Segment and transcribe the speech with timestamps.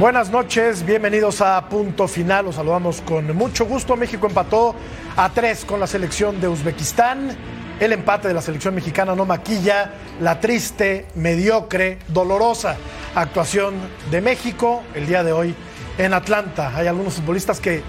[0.00, 2.46] Buenas noches, bienvenidos a Punto Final.
[2.46, 3.96] Los saludamos con mucho gusto.
[3.96, 4.74] México empató
[5.14, 7.36] a tres con la selección de Uzbekistán.
[7.78, 12.78] El empate de la selección mexicana no maquilla la triste, mediocre, dolorosa
[13.14, 13.74] actuación
[14.10, 15.54] de México el día de hoy
[15.98, 16.72] en Atlanta.
[16.74, 17.82] Hay algunos futbolistas que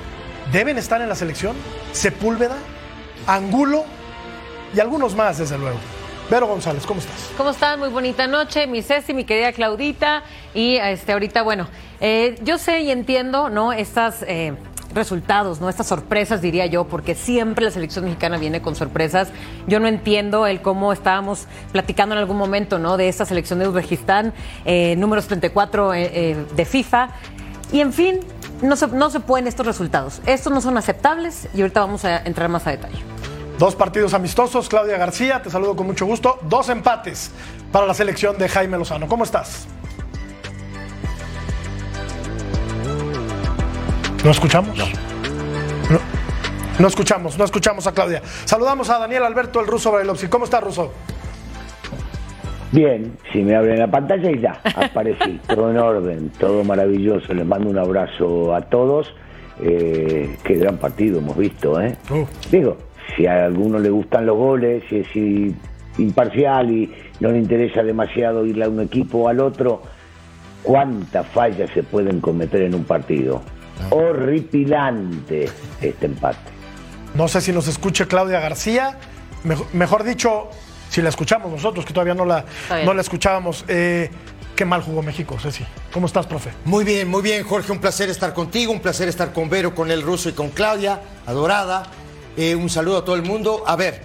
[0.51, 1.55] deben estar en la selección.
[1.93, 2.57] Sepúlveda,
[3.25, 3.85] Angulo
[4.75, 5.79] y algunos más, desde luego.
[6.31, 7.29] Vero González, ¿cómo estás?
[7.35, 7.77] ¿Cómo están?
[7.77, 10.23] Muy bonita noche, mi Ceci, mi querida Claudita.
[10.53, 11.67] Y este, ahorita, bueno,
[11.99, 13.73] eh, yo sé y entiendo, ¿no?
[13.73, 14.53] Estas eh,
[14.93, 15.67] resultados, ¿no?
[15.67, 19.27] Estas sorpresas, diría yo, porque siempre la selección mexicana viene con sorpresas.
[19.67, 22.95] Yo no entiendo el cómo estábamos platicando en algún momento, ¿no?
[22.95, 27.09] De esta selección de Uzbekistán, eh, números 34 de FIFA.
[27.73, 28.21] Y en fin,
[28.61, 30.21] no se, no se pueden estos resultados.
[30.25, 32.99] Estos no son aceptables y ahorita vamos a entrar más a detalle.
[33.61, 36.39] Dos partidos amistosos, Claudia García, te saludo con mucho gusto.
[36.41, 37.31] Dos empates
[37.71, 39.07] para la selección de Jaime Lozano.
[39.07, 39.67] ¿Cómo estás?
[44.25, 44.75] ¿No escuchamos?
[44.75, 44.85] No.
[46.79, 48.23] No, escuchamos, no escuchamos a Claudia.
[48.45, 50.25] Saludamos a Daniel Alberto, el ruso Brailovsky.
[50.25, 50.91] ¿Cómo está, ruso?
[52.71, 55.39] Bien, si me abren la pantalla y ya, aparecí.
[55.47, 57.31] todo en orden, todo maravilloso.
[57.31, 59.13] Les mando un abrazo a todos.
[59.61, 61.95] Eh, qué gran partido hemos visto, ¿eh?
[62.09, 62.25] Uh.
[62.49, 62.75] Digo,
[63.15, 65.07] si a alguno le gustan los goles, si es
[65.97, 69.83] imparcial y no le interesa demasiado irle a un equipo o al otro,
[70.63, 73.41] ¿cuántas fallas se pueden cometer en un partido?
[73.89, 75.49] Horripilante
[75.81, 76.51] este empate.
[77.13, 78.97] No sé si nos escuche Claudia García,
[79.43, 80.49] mejor, mejor dicho,
[80.89, 82.45] si la escuchamos nosotros, que todavía no la,
[82.85, 83.65] no la escuchábamos.
[83.67, 84.09] Eh,
[84.55, 85.65] qué mal jugó México, Ceci.
[85.91, 86.51] ¿Cómo estás, profe?
[86.65, 87.71] Muy bien, muy bien, Jorge.
[87.71, 91.01] Un placer estar contigo, un placer estar con Vero, con el ruso y con Claudia,
[91.25, 91.83] adorada.
[92.37, 93.63] Eh, un saludo a todo el mundo.
[93.65, 94.01] A ver,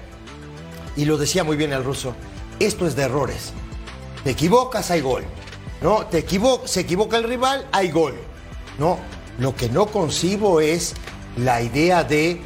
[0.97, 2.14] y lo decía muy bien el ruso,
[2.59, 3.53] esto es de errores.
[4.25, 5.25] Te equivocas, hay gol.
[5.82, 6.06] ¿No?
[6.06, 8.14] Te equivo se equivoca el rival, hay gol.
[8.78, 8.98] No,
[9.38, 10.94] lo que no concibo es
[11.37, 12.41] la idea de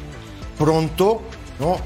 [0.57, 1.21] pronto,
[1.59, 1.77] ¿no?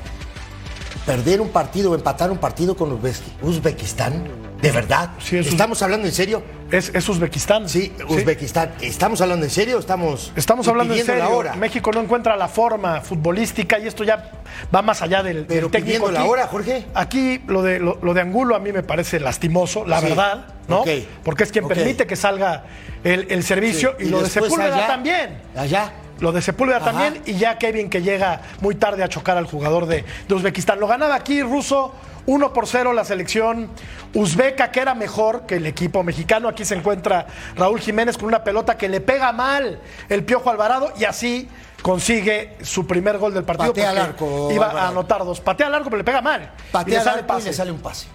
[1.06, 3.00] Perder un partido o empatar un partido con
[3.42, 4.45] Uzbekistán.
[4.66, 5.12] ¿De verdad?
[5.20, 6.42] Sí, es ¿Estamos hablando en serio?
[6.72, 7.70] Es, es Uzbekistán.
[7.70, 8.74] Sí, Uzbekistán.
[8.82, 9.78] ¿Estamos hablando en serio?
[9.78, 11.24] Estamos, Estamos hablando en serio.
[11.24, 11.56] la hora.
[11.56, 14.32] México no encuentra la forma futbolística y esto ya
[14.74, 16.06] va más allá del, Pero del técnico.
[16.08, 16.88] pidiendo la hora, Jorge.
[16.96, 20.08] Aquí lo de, lo, lo de Angulo a mí me parece lastimoso, la Sí.
[20.08, 20.84] verdad, ¿no?
[21.24, 22.64] Porque es quien permite que salga
[23.04, 25.42] el, el servicio y, lo de Sepúlveda allá- también.
[25.56, 25.92] Allá.
[26.20, 26.86] Lo de Sepúlveda Ajá.
[26.92, 30.80] también y ya Kevin que llega muy tarde a chocar al jugador de, de Uzbekistán.
[30.80, 31.94] Lo ganaba aquí ruso
[32.28, 33.70] 1 por 0 la selección
[34.14, 36.48] uzbeca que era mejor que el equipo mexicano.
[36.48, 40.92] Aquí se encuentra Raúl Jiménez con una pelota que le pega mal el Piojo Alvarado
[40.98, 41.48] y así
[41.82, 43.72] consigue su primer gol del partido.
[43.74, 45.40] Patea al arco, Iba a anotar dos.
[45.42, 46.52] Patea al arco pero le pega mal.
[46.68, 47.48] y Patea le al sale arco y pase.
[47.50, 48.08] le sale un pase.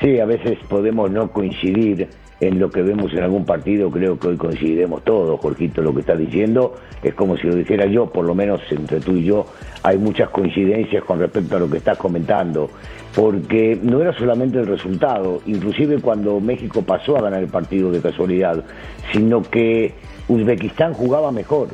[0.00, 2.08] Sí, a veces podemos no coincidir
[2.40, 6.00] en lo que vemos en algún partido, creo que hoy coincidiremos todos, Jorgito, lo que
[6.00, 9.46] está diciendo, es como si lo dijera yo, por lo menos entre tú y yo
[9.82, 12.70] hay muchas coincidencias con respecto a lo que estás comentando,
[13.14, 18.00] porque no era solamente el resultado, inclusive cuando México pasó a ganar el partido de
[18.00, 18.64] casualidad,
[19.12, 19.94] sino que
[20.28, 21.68] Uzbekistán jugaba mejor.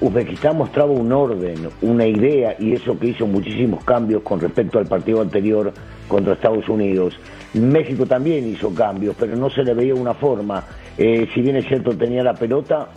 [0.00, 4.86] Uzbekistán mostraba un orden, una idea y eso que hizo muchísimos cambios con respecto al
[4.86, 5.74] partido anterior
[6.08, 7.18] contra Estados Unidos.
[7.54, 10.64] México también hizo cambios, pero no se le veía una forma.
[10.96, 12.88] Eh, si bien es cierto tenía la pelota,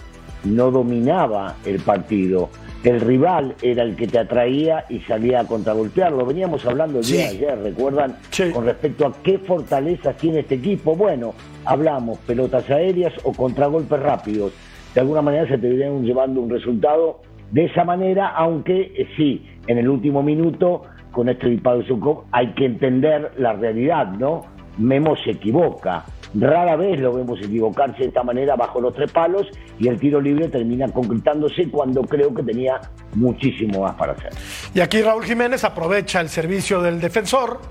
[0.46, 2.50] no dominaba el partido.
[2.84, 6.26] El rival era el que te atraía y salía a contragolpearlo.
[6.26, 7.38] Veníamos hablando el día Sí.
[7.38, 8.18] de ayer, ¿recuerdan?
[8.30, 8.52] Sí.
[8.52, 10.94] Con respecto a qué fortalezas tiene este equipo.
[10.96, 11.34] Bueno,
[11.64, 14.52] hablamos pelotas aéreas o contragolpes rápidos.
[14.94, 17.22] De alguna manera se te vienen llevando un resultado
[17.52, 20.84] de esa manera, aunque eh, sí, en el último minuto,
[21.14, 24.46] con este disparo de Zukov, hay que entender la realidad, ¿no?
[24.78, 26.04] Memo se equivoca.
[26.34, 29.48] Rara vez lo vemos equivocarse de esta manera bajo los tres palos
[29.80, 32.82] y el tiro libre termina concretándose cuando creo que tenía
[33.14, 34.32] muchísimo más para hacer.
[34.74, 37.62] Y aquí Raúl Jiménez aprovecha el servicio del defensor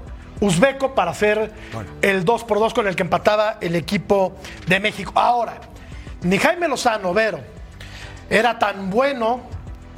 [0.40, 1.50] uzbeco para hacer
[2.02, 4.34] el 2 por 2 con el que empataba el equipo
[4.68, 5.12] de México.
[5.16, 5.54] Ahora,
[6.22, 7.40] ni Jaime Lozano, Vero,
[8.30, 9.40] era tan bueno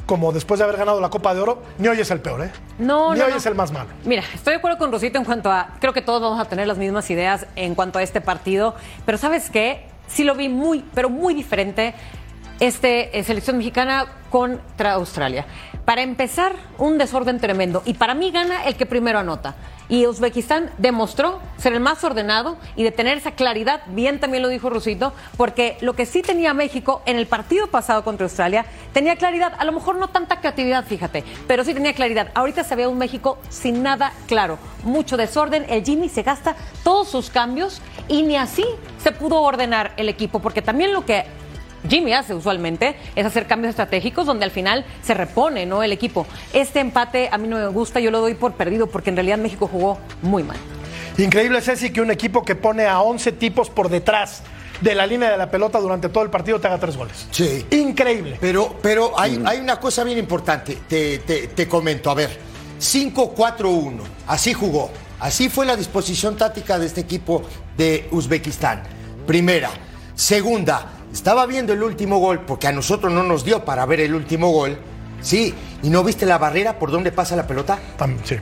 [0.06, 2.50] como después de haber ganado la Copa de Oro, ni hoy es el peor, ¿eh?
[2.78, 3.36] No, ni no, hoy no.
[3.38, 3.88] es el más malo.
[4.04, 5.68] Mira, estoy de acuerdo con Rosito en cuanto a.
[5.80, 8.74] Creo que todos vamos a tener las mismas ideas en cuanto a este partido.
[9.06, 9.86] Pero ¿sabes qué?
[10.06, 11.94] Sí lo vi muy, pero muy diferente
[12.60, 15.46] este eh, selección mexicana contra Australia.
[15.84, 17.82] Para empezar, un desorden tremendo.
[17.84, 19.54] Y para mí gana el que primero anota.
[19.88, 24.48] Y Uzbekistán demostró ser el más ordenado y de tener esa claridad, bien también lo
[24.48, 28.64] dijo Rusito, porque lo que sí tenía México en el partido pasado contra Australia,
[28.94, 32.28] tenía claridad, a lo mejor no tanta creatividad, fíjate, pero sí tenía claridad.
[32.34, 37.08] Ahorita se ve un México sin nada claro, mucho desorden, el Jimmy se gasta todos
[37.08, 38.64] sus cambios y ni así
[39.02, 41.26] se pudo ordenar el equipo, porque también lo que
[41.88, 45.82] Jimmy hace usualmente es hacer cambios estratégicos donde al final se repone ¿no?
[45.82, 46.26] el equipo.
[46.52, 49.38] Este empate a mí no me gusta, yo lo doy por perdido porque en realidad
[49.38, 50.56] México jugó muy mal.
[51.19, 54.42] Increíble, Ceci, que un equipo que pone a 11 tipos por detrás
[54.81, 57.28] de la línea de la pelota durante todo el partido te haga tres goles.
[57.31, 57.64] Sí.
[57.70, 58.37] Increíble.
[58.40, 62.10] Pero, pero hay, hay una cosa bien importante, te, te- te comento.
[62.10, 62.37] A ver,
[62.80, 64.90] 5-4-1, así jugó.
[65.20, 67.42] Así fue la disposición táctica de este equipo
[67.76, 68.82] de Uzbekistán.
[69.26, 69.70] Primera.
[70.16, 74.16] Segunda, estaba viendo el último gol, porque a nosotros no nos dio para ver el
[74.16, 74.76] último gol.
[75.20, 77.78] Sí, ¿y no viste la barrera por donde pasa la pelota?
[78.25, 78.37] Sí.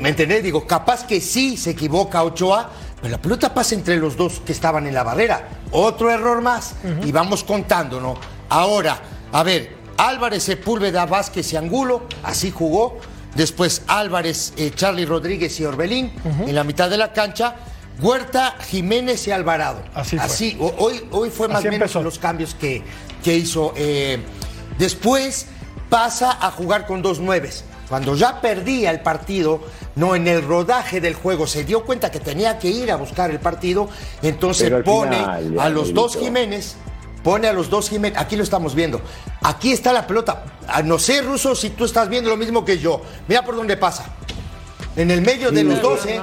[0.00, 0.42] ¿Me entendés?
[0.42, 2.70] Digo, capaz que sí se equivoca Ochoa,
[3.00, 5.48] pero la pelota pasa entre los dos que estaban en la barrera.
[5.70, 6.74] Otro error más
[7.04, 8.16] y vamos contando, ¿no?
[8.48, 9.00] Ahora,
[9.30, 12.98] a ver, Álvarez, Sepúlveda, Vázquez y Angulo, así jugó.
[13.36, 17.54] Después Álvarez, eh, Charlie Rodríguez y Orbelín en la mitad de la cancha.
[18.00, 19.82] Huerta, Jiménez y Alvarado.
[19.94, 20.72] Así fue.
[20.78, 22.02] hoy, hoy fue más o menos empezó.
[22.02, 22.82] los cambios que,
[23.22, 23.72] que hizo.
[23.76, 24.20] eh,
[24.78, 25.46] después
[25.88, 27.64] pasa a jugar con dos nueves.
[27.88, 29.62] Cuando ya perdía el partido,
[29.96, 33.30] no en el rodaje del juego, se dio cuenta que tenía que ir a buscar
[33.30, 33.88] el partido,
[34.22, 36.18] entonces pone final, a los dos.
[36.18, 36.76] Jiménez,
[37.24, 39.00] pone a los dos Jiménez, aquí lo estamos viendo,
[39.42, 42.78] aquí está la pelota, Ah, no sé, Ruso, si tú estás viendo lo mismo que
[42.78, 44.04] yo, mira por dónde pasa,
[44.94, 46.20] en el medio de los dos, ¿eh?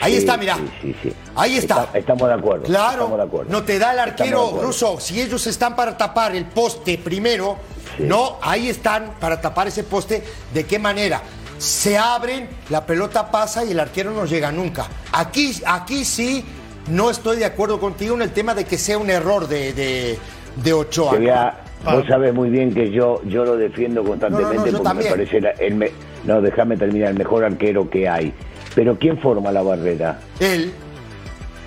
[0.00, 0.56] Ahí Sí, está, mira.
[0.56, 1.12] sí, sí, sí.
[1.36, 1.84] Ahí está.
[1.84, 2.92] Está- estamos de acuerdo, Claro.
[3.04, 3.50] estamos de acuerdo.
[3.52, 4.98] No te da el arquero ruso.
[5.00, 7.56] Si ellos están para tapar el poste primero,
[8.00, 10.22] no, ahí están para tapar ese poste.
[10.52, 11.22] ¿De qué manera?
[11.58, 14.86] Se abren, la pelota pasa y el arquero no llega nunca.
[15.12, 16.44] Aquí, aquí sí
[16.88, 20.18] no estoy de acuerdo contigo en el tema de que sea un error de, de,
[20.56, 21.12] de Ochoa.
[21.12, 24.66] Te voy a- vos sabés muy bien que yo, yo lo defiendo constantemente No, no,
[24.66, 25.92] no, yo porque me parece el me-
[26.24, 28.34] no, déjame terminar, el mejor arquero que hay.
[28.74, 30.18] Pero ¿quién forma la barrera?
[30.40, 30.70] Él.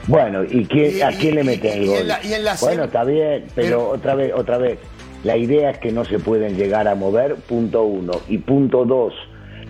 [0.08, 1.98] Bueno, ¿y, quién, Y- a quién le mete el y gol?
[2.00, 4.80] en la- y en la bueno, está bien, pero, pero- otra vez, otra vez.
[5.24, 8.14] La idea es que no se pueden llegar a mover, punto uno.
[8.30, 9.14] Y punto dos,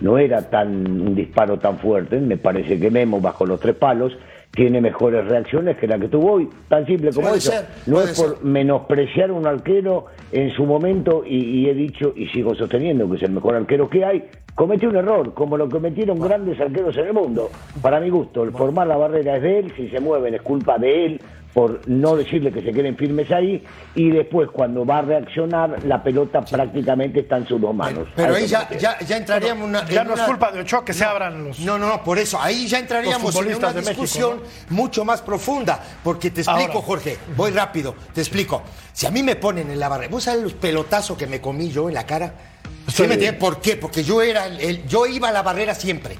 [0.00, 0.68] no era tan
[1.00, 2.18] un disparo tan fuerte.
[2.20, 4.12] Me parece que Memo, bajo los tres palos,
[4.52, 6.48] tiene mejores reacciones que la que tuvo hoy.
[6.68, 7.50] Tan simple como Puede eso.
[7.50, 8.44] ser, no es por ser.
[8.44, 13.22] menospreciar un arquero en su momento, y, y he dicho y sigo sosteniendo que es
[13.22, 14.24] el mejor arquero que hay.
[14.58, 17.48] Cometió un error, como lo cometieron grandes arqueros en el mundo.
[17.80, 20.76] Para mi gusto, el formar la barrera es de él, si se mueven es culpa
[20.78, 21.20] de él
[21.54, 23.64] por no decirle que se queden firmes ahí
[23.94, 28.08] y después cuando va a reaccionar la pelota prácticamente está en sus dos manos.
[28.16, 30.92] Pero ahí ya, ya, ya entraríamos una- Ya en no es culpa de Ochoa que
[30.92, 31.60] se abran los.
[31.60, 32.38] No, no, no, por eso.
[32.40, 34.40] Ahí ya entraríamos en una México, discusión
[34.70, 35.80] mucho más profunda.
[36.02, 36.82] Porque te explico, Ahora.
[36.86, 38.62] Jorge, voy rápido, te explico.
[38.92, 41.70] Si a mí me ponen en la barrera, ¿vos sabés los pelotazos que me comí
[41.70, 42.34] yo en la cara?
[42.88, 43.02] ¿Sí Sí.
[43.08, 43.38] me entiendes?
[43.40, 43.76] ¿Por qué?
[43.76, 46.16] Porque yo era el, yo iba a la barrera siempre.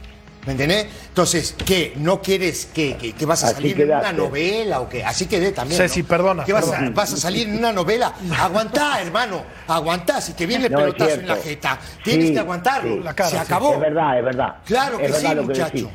[0.47, 0.87] ¿Me entendés?
[1.09, 1.93] Entonces, ¿qué?
[1.97, 5.05] ¿No quieres que, que- que vas a Así salir en una novela o qué?
[5.05, 5.79] Así quedé también.
[5.79, 6.09] Ceci, ¿no?
[6.09, 6.91] perdona, ¿Qué vas, A, perdona.
[6.93, 8.15] vas a salir en una novela?
[8.39, 9.43] Aguantá, hermano.
[9.67, 10.23] Aguantá.
[10.23, 12.95] Si te viene el No, pelotazo en la jeta, tienes Sí, que aguantarlo.
[12.95, 13.01] sí.
[13.05, 13.43] La cara, Se sí.
[13.43, 13.75] acabó.
[13.75, 14.55] Es verdad, es verdad.
[14.65, 15.91] Claro que es verdad sí, que muchacho.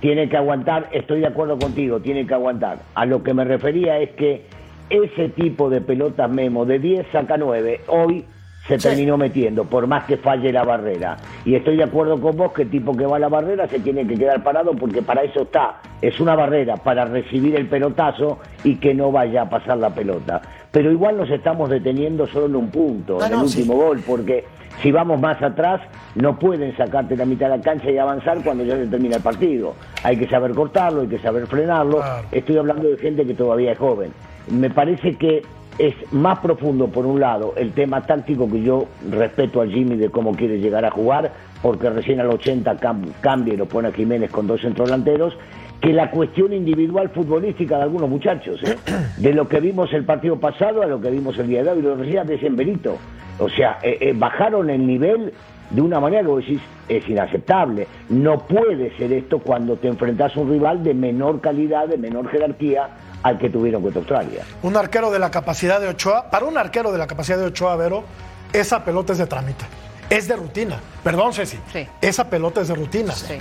[0.00, 2.78] Tiene que aguantar, estoy de acuerdo contigo, tiene que aguantar.
[2.94, 4.46] A lo que me refería es que
[4.90, 8.24] ese tipo de pelotas memo de 10 saca 9, hoy
[8.68, 8.88] se Sí.
[8.88, 11.16] terminó metiendo, por más que falle la barrera.
[11.44, 13.78] Y estoy de acuerdo con vos que el tipo que va a la barrera se
[13.80, 15.76] tiene que quedar parado porque para eso está.
[16.02, 20.42] Es una barrera para recibir el pelotazo y que no vaya a pasar la pelota.
[20.72, 23.60] Pero igual nos estamos deteniendo solo en un punto, en el no, sí.
[23.60, 24.44] último gol, porque
[24.82, 25.80] si vamos más atrás,
[26.16, 29.22] no pueden sacarte la mitad de la cancha y avanzar cuando ya se termina el
[29.22, 29.74] partido.
[30.02, 32.02] Hay que saber cortarlo, hay que saber frenarlo.
[32.32, 34.10] Estoy hablando de gente que todavía es joven.
[34.50, 35.42] Me parece que
[35.78, 40.08] es más profundo, por un lado, el tema táctico que yo respeto a Jimmy de
[40.10, 43.92] cómo quiere llegar a jugar, porque recién al 80 cam- cambia y lo pone a
[43.92, 45.36] Jiménez con dos centrodelanteros,
[45.80, 48.76] que la cuestión individual futbolística de algunos muchachos, ¿eh?
[49.18, 51.82] de lo que vimos el partido pasado a lo que vimos el día de hoy,
[51.82, 52.96] lo decía de Benito.
[53.38, 55.34] O sea, eh, eh, bajaron el nivel
[55.70, 57.86] de una manera que vos decís es inaceptable.
[58.08, 62.28] No puede ser esto cuando te enfrentas a un rival de menor calidad, de menor
[62.30, 62.88] jerarquía
[63.22, 64.44] al que tuvieron contra Australia.
[64.62, 67.74] Un arquero de la capacidad de Ochoa, para un arquero de la capacidad de Ochoa,
[67.76, 68.04] Vero,
[68.52, 69.64] esa pelota es de trámite.
[70.08, 70.78] es de rutina.
[71.02, 71.58] Perdón, Ceci.
[71.72, 71.86] Sí.
[72.00, 73.12] Esa pelota es de rutina.
[73.12, 73.38] Sí.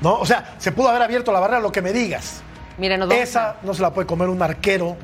[0.00, 0.18] ¿No?
[0.20, 2.42] O sea, se pudo haber abierto la barrera, lo que me digas.
[2.78, 4.96] Nos vamos Esa no se la puede comer un arquero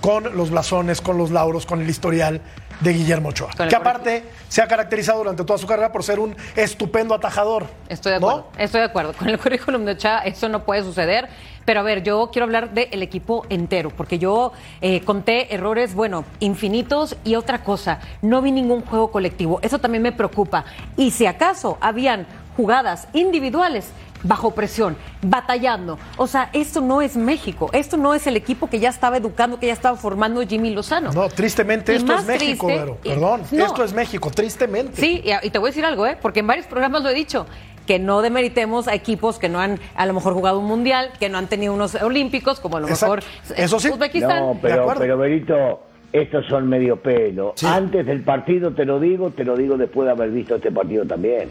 [0.00, 2.40] con los blasones, con los lauros, con el historial
[2.80, 3.50] de Guillermo Ochoa.
[3.68, 7.66] Que aparte se ha caracterizado durante toda su carrera por ser un estupendo atajador.
[7.88, 8.28] Estoy de ¿no?
[8.28, 8.50] acuerdo.
[8.58, 9.12] Estoy de acuerdo.
[9.12, 11.28] Con el currículum de Ochoa eso no puede suceder.
[11.64, 14.52] Pero a ver, yo quiero hablar del equipo entero, porque yo
[14.82, 19.60] eh, conté errores, bueno, infinitos y otra cosa, no vi ningún juego colectivo.
[19.62, 20.66] Eso también me preocupa.
[20.96, 22.26] Y si acaso habían
[22.56, 23.86] jugadas individuales
[24.24, 25.98] bajo presión, batallando.
[26.16, 27.70] O sea, esto no es México.
[27.72, 31.12] Esto no es el equipo que ya estaba educando, que ya estaba formando Jimmy Lozano.
[31.12, 32.98] No, tristemente Y esto es México, triste- Vero.
[33.04, 33.66] y- Perdón, no.
[33.66, 35.00] esto es México, tristemente.
[35.00, 36.16] Sí, y, y te voy a decir algo, ¿eh?
[36.20, 37.46] porque en varios programas lo he dicho,
[37.86, 41.28] que no demeritemos a equipos que no han a lo mejor jugado un mundial, que
[41.28, 43.16] no han tenido unos olímpicos, como a lo Exacto.
[43.16, 43.90] mejor Eso sí.
[43.90, 44.40] Uzbekistán.
[44.40, 47.52] No, pero, pero Berito, estos son medio pelo.
[47.56, 47.66] Sí.
[47.66, 51.04] Antes del partido te lo digo, te lo digo después de haber visto este partido
[51.04, 51.50] también.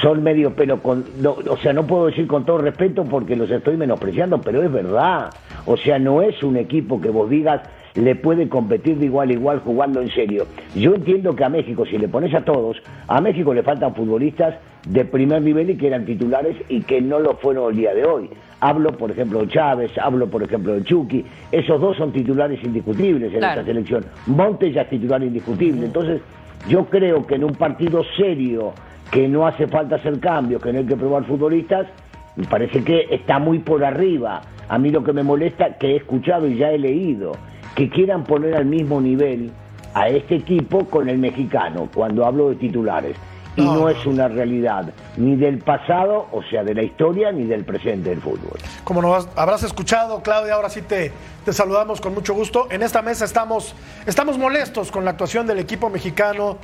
[0.00, 3.50] Son medio pelo, con, no, o sea, no puedo decir con todo respeto porque los
[3.50, 5.30] estoy menospreciando, pero es verdad.
[5.66, 7.60] O sea, no es un equipo que vos digas
[7.94, 10.46] le puede competir de igual a igual jugando en serio.
[10.74, 14.54] Yo entiendo que a México, si le pones a todos, a México le faltan futbolistas
[14.88, 18.04] de primer nivel y que eran titulares y que no lo fueron el día de
[18.04, 18.30] hoy.
[18.60, 21.24] Hablo, por ejemplo, de Chávez, hablo, por ejemplo, de Chucky.
[21.50, 23.60] Esos dos son titulares indiscutibles en Claro.
[23.60, 24.04] esta selección.
[24.26, 25.84] Montes ya es titular indiscutible.
[25.84, 26.20] Entonces,
[26.68, 28.72] yo creo que en un partido serio,
[29.12, 31.86] que no hace falta hacer cambios, que no hay que probar futbolistas,
[32.34, 34.40] me parece que está muy por arriba.
[34.68, 37.32] A mí lo que me molesta, que he escuchado y ya he leído,
[37.76, 39.52] que quieran poner al mismo nivel
[39.92, 43.14] a este equipo con el mexicano, cuando hablo de titulares.
[43.54, 47.66] Y No, es una realidad ni del pasado, o sea, de la historia, ni del
[47.66, 48.58] presente del fútbol.
[48.82, 51.12] Como nos habrás escuchado, Claudia, ahora sí te,
[51.44, 52.68] te saludamos con mucho gusto.
[52.70, 53.74] En esta mesa estamos,
[54.06, 56.56] estamos molestos con la actuación del equipo mexicano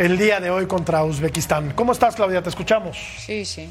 [0.00, 1.72] el día de hoy contra Uzbekistán.
[1.74, 2.42] ¿Cómo estás, Claudia?
[2.42, 2.96] Te escuchamos.
[3.18, 3.68] Sí, sí.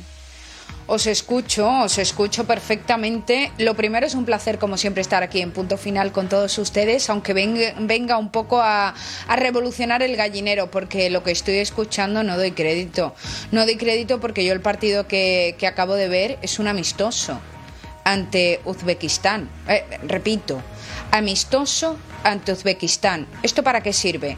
[0.86, 3.52] Os escucho, os escucho perfectamente.
[3.58, 7.10] Lo primero es un placer, como siempre, estar aquí en punto final con todos ustedes,
[7.10, 8.94] aunque venga, un poco a,
[9.28, 13.16] a revolucionar el gallinero, porque lo que estoy escuchando no doy crédito.
[13.52, 17.40] No doy crédito porque yo el partido que, que acabo de ver es un amistoso
[18.04, 19.50] ante Uzbekistán.
[19.68, 20.62] Eh, repito,
[21.10, 23.26] amistoso ante Uzbekistán.
[23.42, 24.38] ¿Esto para qué sirve?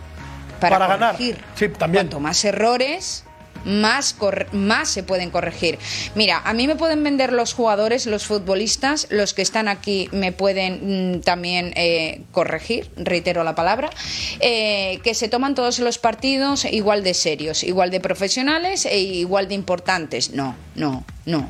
[0.70, 1.16] Para ganar.
[1.18, 1.36] Sí,
[1.78, 2.06] también.
[2.06, 3.26] Cuanto más errores,
[3.66, 4.16] más,
[4.52, 5.78] más se pueden corregir.
[6.16, 10.32] Mira, a mí me pueden vender los jugadores, los futbolistas, los que están aquí me
[10.32, 13.90] pueden mm, también eh, corregir, reitero la palabra,
[14.40, 19.48] eh, que se toman todos los partidos igual de serios, igual de profesionales e igual
[19.48, 20.32] de importantes.
[20.32, 21.48] No, no, no.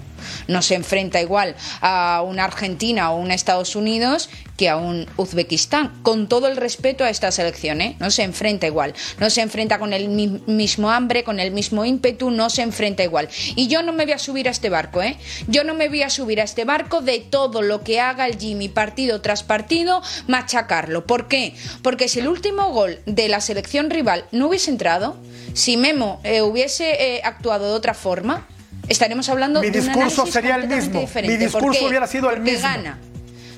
[0.47, 5.91] No se enfrenta igual a una Argentina o un Estados Unidos que a un Uzbekistán.
[6.03, 7.95] Con todo el respeto a esta selección, ¿eh?
[7.99, 8.93] No se enfrenta igual.
[9.19, 12.00] No se enfrenta con el mi- mismo hambre, con el mismo ímpetu,
[12.31, 13.29] no se enfrenta igual.
[13.55, 15.17] Y yo no me voy a subir a este barco, ¿eh?
[15.47, 18.37] Yo no me voy a subir a este barco de todo lo que haga el
[18.37, 21.05] Jimmy partido tras partido, machacarlo.
[21.05, 21.53] ¿Por qué?
[21.81, 25.17] Porque si el último gol de la selección rival no hubiese entrado,
[25.53, 28.47] si Memo eh, hubiese eh, actuado de otra forma,
[28.87, 30.99] estaremos hablando Mi de un discurso sería el mismo.
[31.01, 31.37] diferente.
[31.37, 32.67] Mi discurso hubiera sido el Porque mismo.
[32.67, 32.99] gana.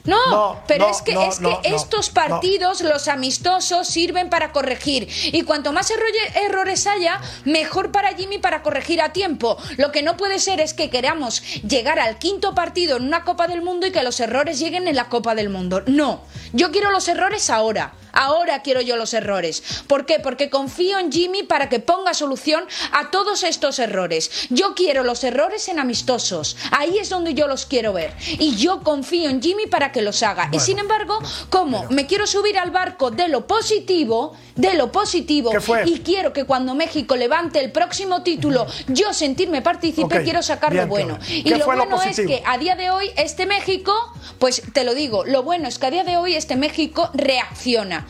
[0.05, 4.51] No, No, pero no, es que, no, es que estos partidos, los amistosos, sirven para
[4.51, 5.07] corregir.
[5.31, 6.03] Y cuanto más erro-
[6.45, 9.57] errores haya, mejor para Jimmy para corregir a tiempo.
[9.77, 13.47] Lo que no puede ser es que queramos llegar al quinto partido en una Copa
[13.47, 15.83] del Mundo y que los errores lleguen en la Copa del Mundo.
[15.85, 17.93] No, yo quiero los errores ahora.
[18.13, 19.63] Ahora quiero yo los errores.
[19.87, 20.19] ¿Por qué?
[20.19, 24.47] Porque confío en Jimmy para que ponga solución a todos estos errores.
[24.49, 26.55] Yo quiero los errores en amistosos.
[26.71, 28.13] Ahí es donde yo los quiero ver.
[28.39, 30.49] Y yo confío en Jimmy para que los haga.
[30.51, 35.49] y sin embargo, como me quiero subir al barco de lo positivo, de lo positivo,
[35.51, 35.83] ¿Qué fue?
[35.85, 40.85] y quiero que cuando México levante el próximo título, yo sentirme partícipe, quiero sacar bien,
[40.85, 41.19] lo bueno.
[41.27, 43.93] Y ¿Qué lo bueno es que a día de hoy este México,
[44.39, 48.02] pues te lo digo, lo bueno es que a día de hoy este México reacciona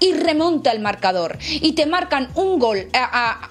[0.00, 1.38] y remonta el marcador.
[1.40, 2.88] Y te marcan un gol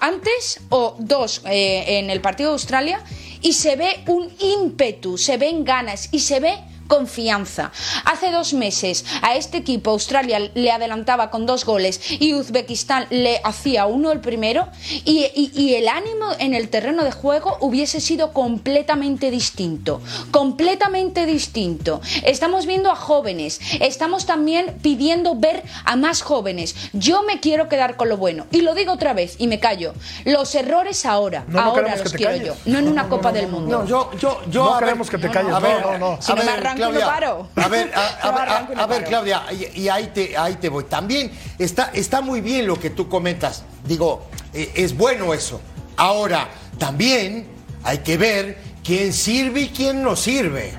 [0.00, 3.02] antes o dos eh, en el partido de Australia
[3.42, 6.54] y se ve un ímpetu, se ven ganas y se ve
[6.86, 7.70] confianza.
[8.04, 13.40] Hace dos meses a este equipo Australia le adelantaba con dos goles y Uzbekistán le
[13.44, 14.66] hacía uno el primero
[15.04, 20.00] y, y- y el ánimo en el terreno de juego hubiese sido completamente distinto,
[20.30, 22.00] completamente distinto.
[22.22, 26.74] Estamos viendo a jóvenes, estamos también pidiendo ver a más jóvenes.
[26.92, 29.94] Yo me quiero quedar con lo bueno y lo digo otra vez y me callo.
[30.24, 32.46] Los errores ahora, No, no ahora los quiero calles.
[32.46, 33.78] yo, no en No, una no, Copa no, del Mundo.
[33.78, 34.64] No, yo, yo, yo.
[34.64, 36.22] No a ver, queremos que te calles, A ver, no, no, no.
[36.22, 37.48] Si no me arranco y no Claudia, paro.
[37.56, 38.30] A ver, a,
[38.68, 39.04] ver, a- a.
[39.04, 40.84] Claudia, y, y ahí, te, ahí te voy.
[40.84, 43.64] También está, está muy bien lo que tú comentas.
[43.84, 45.60] Digo, eh, es bueno eso.
[45.96, 47.46] Ahora, también
[47.84, 50.72] hay que ver quién sirve y quién no sirve.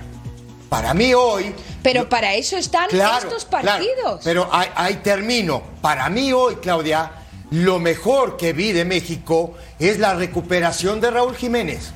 [0.69, 1.53] Para mí hoy...
[1.81, 3.87] Pero para eso están estos partidos.
[3.95, 5.63] Claro, pero ahí, ahí termino.
[5.81, 7.11] Para mí hoy, Claudia,
[7.51, 11.91] lo mejor que vi de México es la recuperación de Raúl Jiménez,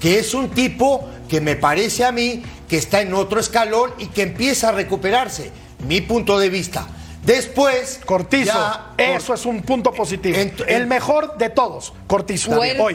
[0.00, 4.06] que es un tipo que me parece a mí que está en otro escalón y
[4.06, 5.50] que empieza a recuperarse.
[5.86, 6.86] Mi punto de vista.
[7.24, 8.00] Después.
[8.06, 10.38] Cortizo, ya- eso es un punto positivo.
[10.38, 12.52] En- el mejor de todos, Cortizo.
[12.52, 12.82] Huerta.
[12.82, 12.94] Hoy.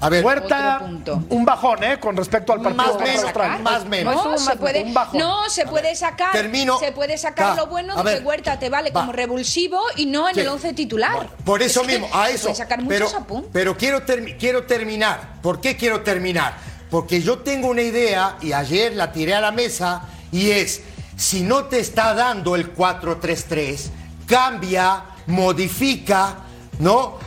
[0.00, 0.80] A ver, Huerta,
[1.28, 2.00] un bajón, ¿eh?
[2.00, 3.58] Con respecto al partido Más menos, Australia.
[3.58, 4.16] más menos.
[4.16, 5.20] estuvo No, se puede, un bajón.
[5.20, 6.32] no, se puede sacar.
[6.32, 6.76] termino.
[6.80, 9.02] Se puede sacar lo bueno de que ver, Huerta te vale va.
[9.02, 10.40] como revulsivo y no en Sí.
[10.40, 11.28] el once titular.
[11.44, 12.52] Por eso Es que mismo, a eso.
[12.52, 13.50] sacar pero, muchos apuntes.
[13.52, 14.02] pero quiero,
[14.40, 15.34] quiero terminar.
[15.40, 16.56] ¿Por qué quiero terminar?
[16.92, 20.82] Porque yo tengo una idea y ayer la tiré a la mesa y es,
[21.16, 23.78] si no te está dando el 4-3-3,
[24.26, 26.36] cambia, modifica,
[26.80, 27.18] ¿no?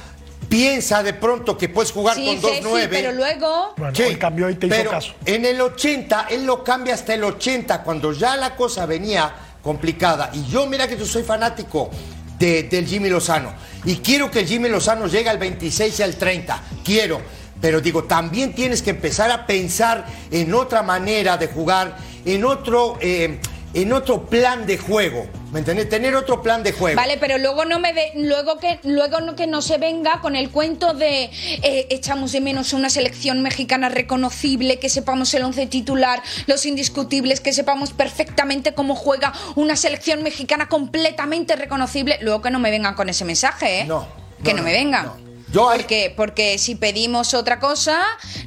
[0.48, 2.88] Piensa de pronto que puedes jugar Sí, con Ceci, 2-9.
[2.92, 5.14] pero luego Bueno, Sí, hoy cambió y te hizo caso.
[5.26, 10.30] En el 80, él lo cambia hasta el 80, cuando ya la cosa venía complicada.
[10.32, 11.90] Y yo, mira que yo soy fanático
[12.38, 13.52] de- del Jimmy Lozano.
[13.84, 16.62] Y quiero que el Jimmy Lozano llegue al 26 y al 30.
[16.84, 17.20] Quiero.
[17.62, 22.98] Pero digo, también tienes que empezar a pensar en otra manera de jugar, en otro,
[23.02, 23.40] eh,
[23.74, 25.26] en otro plan de juego.
[25.52, 25.88] ¿Me entendés?
[25.90, 26.98] Tener otro plan de juego.
[26.98, 30.36] Vale, pero luego no me ve- luego que luego no, que no se venga con
[30.36, 31.24] el cuento de
[31.64, 37.40] eh, echamos de menos una selección mexicana reconocible, que sepamos el once titular, los indiscutibles,
[37.40, 42.18] que sepamos perfectamente cómo juega una selección mexicana completamente reconocible.
[42.22, 43.86] Luego que no me vengan con ese mensaje, ¿eh?
[43.86, 44.06] No,
[44.44, 45.06] que no, no, no, me vengan.
[45.06, 45.25] no.
[45.56, 47.98] Yo ahí- porque, porque si pedimos otra cosa,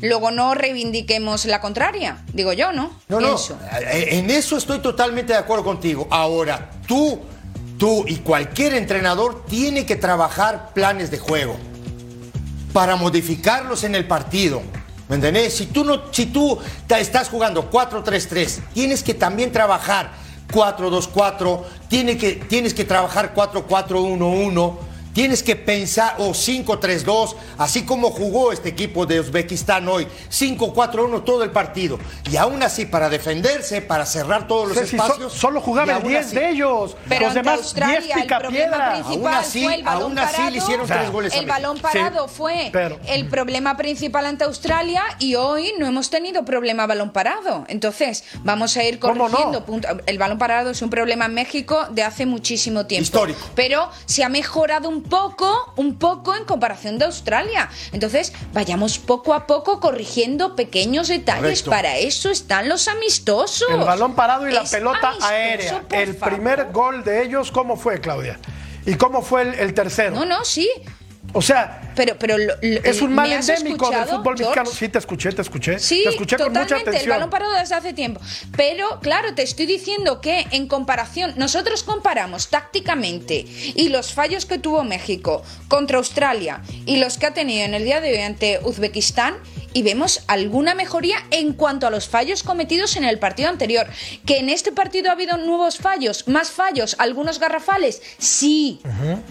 [0.03, 2.23] luego no reivindiquemos la contraria.
[2.35, 2.91] Digo yo, ¿no?
[3.09, 3.59] No, no, Pienso.
[3.91, 6.07] eh, en eso estoy totalmente de acuerdo contigo.
[6.11, 7.21] Ahora, tú,
[7.79, 11.57] tú y cualquier entrenador tiene que trabajar planes de juego
[12.75, 14.61] para modificarlos en el partido.
[15.09, 15.55] ¿Me entendés?
[15.57, 16.59] Si tú, no, si tú
[16.91, 20.13] estás jugando 4-3-3, tienes que también trabajar
[20.53, 24.77] 4-2-4, tiene que, tienes que trabajar 4-4-1-1.
[25.19, 31.43] Tienes que pensar, o 5-3-2, así como jugó este equipo de Uzbekistán hoy, 5-4-1 todo
[31.43, 31.99] el partido.
[32.31, 35.33] Y aún así, para defenderse, para cerrar todos los so- espacios.
[35.33, 36.97] solo y jugaba el aún 10 así- de ellos.
[37.09, 38.93] Pero Los ante demás, Australia, 10 el pica problema piedra.
[38.93, 40.57] principal Aún así- fue el balón aún así le parado.
[40.57, 45.35] hicieron tres goles El balón parado Sí, fue pero- el problema principal ante Australia y
[45.35, 47.65] hoy no hemos tenido problema balón parado.
[47.67, 49.23] Entonces, vamos a ir ¿Cómo no?
[49.31, 49.65] corrigiendo.
[49.65, 53.03] punto- El balón parado es un problema en México de hace muchísimo tiempo.
[53.03, 53.41] Histórico.
[53.57, 57.69] Pero se ha mejorado un poco, un poco en comparación de Australia.
[57.93, 61.63] Entonces, vayamos poco a poco corrigiendo pequeños detalles.
[61.63, 61.71] Correcto.
[61.71, 63.69] Para eso están los amistosos.
[63.71, 65.85] El balón parado y la Es pelota amistoso, aérea.
[65.91, 66.35] El favor.
[66.35, 68.39] primer gol de ellos, ¿cómo fue, Claudia?
[68.87, 70.15] ¿Y cómo fue el, el tercero?
[70.15, 70.71] No, no, sí.
[71.35, 74.45] O sea, Pero, pero lo- lo- es un mal ¿me has endémico del fútbol George?
[74.45, 74.71] mexicano.
[74.71, 75.79] Sí, te escuché, te escuché.
[75.79, 77.03] Sí, te escuché con totalmente, mucha atención.
[77.03, 78.21] el balón parado desde hace tiempo.
[78.57, 84.59] Pero, claro, te estoy diciendo que en comparación, nosotros comparamos tácticamente y los fallos que
[84.59, 88.61] tuvo México contra Australia y los que ha tenido en el día de hoy ante
[88.63, 89.37] Uzbekistán
[89.75, 93.87] y vemos alguna mejoría en cuanto a los fallos cometidos en el partido anterior.
[94.25, 98.81] Que en este partido ha habido nuevos fallos, más fallos, algunos garrafales, sí.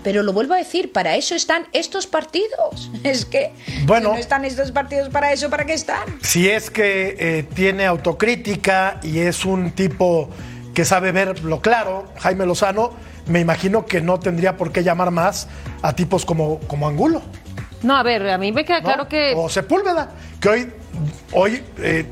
[0.03, 2.91] Pero lo vuelvo a decir, para eso están estos partidos.
[3.03, 3.53] Es que
[3.85, 4.09] Bueno.
[4.09, 6.03] si no están estos partidos para eso, ¿para qué están?
[6.21, 10.29] Si es que eh, tiene autocrítica y es un tipo
[10.73, 12.91] que sabe ver lo claro, Jaime Lozano,
[13.27, 15.47] me imagino que no tendría por qué llamar más
[15.81, 17.21] a tipos como, como Angulo.
[17.83, 18.85] No, a ver, a mí me queda ¿no?
[18.85, 19.33] claro que.
[19.35, 20.09] O Sepúlveda,
[20.41, 20.73] que hoy,
[21.31, 22.05] hoy eh,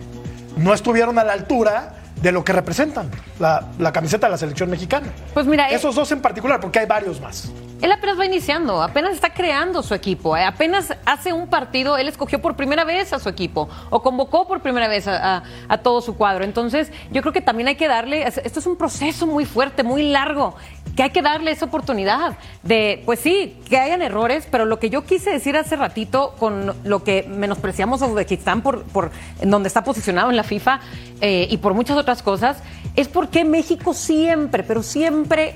[0.58, 3.10] no estuvieron a la altura de lo que representan
[3.40, 5.08] la, la camiseta de la selección mexicana.
[5.34, 7.52] Pues mira, eh- Esos dos en particular, porque hay varios más.
[7.82, 12.08] Él apenas va iniciando, apenas está creando su equipo, eh, apenas hace un partido, él
[12.08, 15.44] escogió por primera vez a su equipo o convocó por primera vez a,
[15.84, 16.46] todo su cuadro.
[16.46, 19.84] Entonces, yo creo que también hay que darle, es- esto es un proceso muy fuerte,
[19.84, 20.56] muy largo,
[20.96, 24.90] que hay que darle esa oportunidad de, pues sí, que hayan errores, pero lo que
[24.90, 29.12] yo quise decir hace ratito con lo que menospreciamos a Uzbekistán por, por
[29.44, 30.80] donde está posicionado en la FIFA
[31.20, 32.58] eh, y por muchas otras cosas,
[32.96, 35.56] es porque México siempre, pero siempre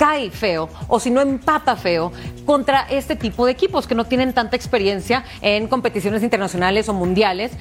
[0.00, 2.10] cae feo o si no empata feo
[2.46, 7.52] contra este tipo de equipos que no tienen tanta experiencia en competiciones internacionales o mundiales.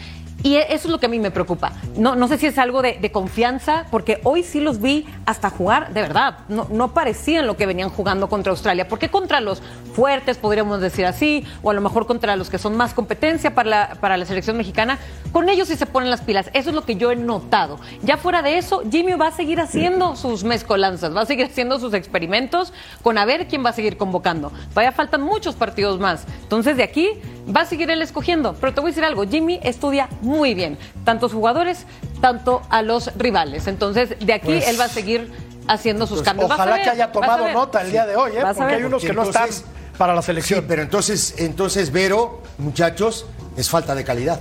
[0.44, 1.74] Y e- eso es lo que a mí me preocupa.
[1.98, 5.94] No, no sé si es algo de, confianza, porque hoy sí los vi hasta jugar
[5.94, 6.40] de verdad.
[6.48, 8.88] No, no parecían lo que venían jugando contra Australia.
[8.88, 9.62] Porque contra los
[9.94, 13.70] fuertes, podríamos decir así, o a lo mejor contra los que son más competencia para
[13.70, 15.00] la, para la selección mexicana,
[15.32, 16.50] con ellos sí se ponen las pilas.
[16.54, 17.80] Eso es lo que yo he notado.
[18.04, 21.80] Ya fuera de eso, Jimmy va a seguir haciendo sus mezcolanzas, va a seguir haciendo
[21.80, 24.52] sus experimentos con a ver quién va a seguir convocando.
[24.74, 26.26] Vaya, faltan muchos partidos más.
[26.44, 27.10] Entonces, de aquí
[27.56, 30.78] Va a seguir él escogiendo, pero te voy a decir algo, Jimmy estudia muy bien,
[31.04, 31.86] tanto a los jugadores,
[32.22, 33.68] tanto a los rivales.
[33.68, 35.32] Entonces, de aquí Pues- él va a seguir
[35.68, 36.50] haciendo sus cambios.
[36.50, 38.42] Vas a Ojalá ver, que haya tomado nota el día de hoy, ¿eh?
[38.42, 38.74] Porque ver.
[38.76, 39.50] hay unos que no están
[39.98, 40.66] para la Sí, selección.
[40.68, 43.26] pero entonces, entonces, Vero, muchachos,
[43.58, 44.40] es falta de calidad.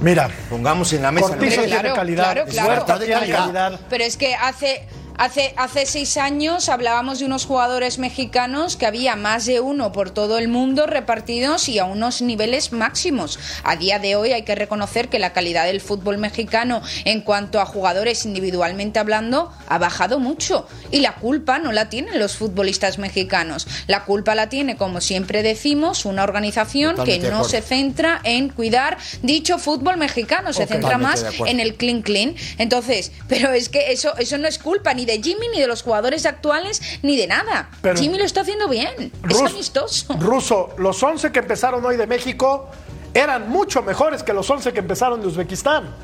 [0.00, 1.28] Mira, Pongamos en la mesa.
[1.28, 1.62] Cortizo ¿no?
[1.66, 2.98] tiene Claro, calidad, claro, claro.
[3.04, 3.80] Tiene calidad.
[3.88, 4.88] Pero es que hace,
[5.22, 10.10] hace, hace seis años hablábamos de unos jugadores mexicanos que había más de uno por
[10.10, 13.38] todo el mundo repartidos y a unos niveles máximos.
[13.62, 17.60] A día de hoy hay que reconocer que la calidad del fútbol mexicano en cuanto
[17.60, 20.66] a jugadores individualmente hablando ha bajado mucho.
[20.90, 23.68] Y la culpa no la tienen los futbolistas mexicanos.
[23.86, 28.48] La culpa la tiene, como siempre decimos, una organización Totalmente que no se centra en
[28.48, 32.34] cuidar dicho fútbol mexicano, se centra Totalmente más en el clean clean.
[32.58, 35.82] Entonces, pero es que eso, eso no es culpa ni de Jimmy, ni de los
[35.82, 37.70] jugadores actuales, ni de nada.
[37.80, 39.12] Pero- Jimmy lo está haciendo bien.
[39.22, 40.14] Rus- es amistoso.
[40.20, 42.68] Ruso, los 11 que empezaron hoy de México
[43.14, 45.94] eran mucho mejores que los 11 que empezaron de Uzbekistán.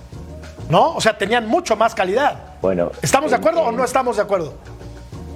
[0.68, 0.94] ¿No?
[0.94, 2.56] O sea, tenían mucho más calidad.
[2.60, 4.52] Bueno, ¿Estamos de en- acuerdo o no estamos de acuerdo?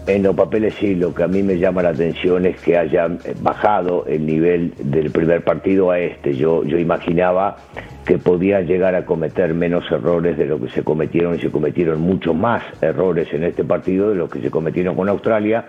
[0.07, 3.21] En los papeles sí, lo que a mí me llama la atención es que hayan
[3.41, 6.35] bajado el nivel del primer partido a este.
[6.37, 7.57] Yo, yo imaginaba
[8.05, 12.01] que podían llegar a cometer menos errores de lo que se cometieron y se cometieron
[12.01, 15.67] muchos más errores en este partido de lo que se cometieron con Australia,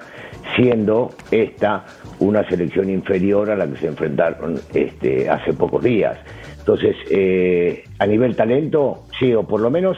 [0.55, 1.85] siendo esta
[2.19, 6.17] una selección inferior a la que se enfrentaron este, hace pocos días.
[6.59, 9.97] Entonces, eh, a nivel talento, sí, o por lo menos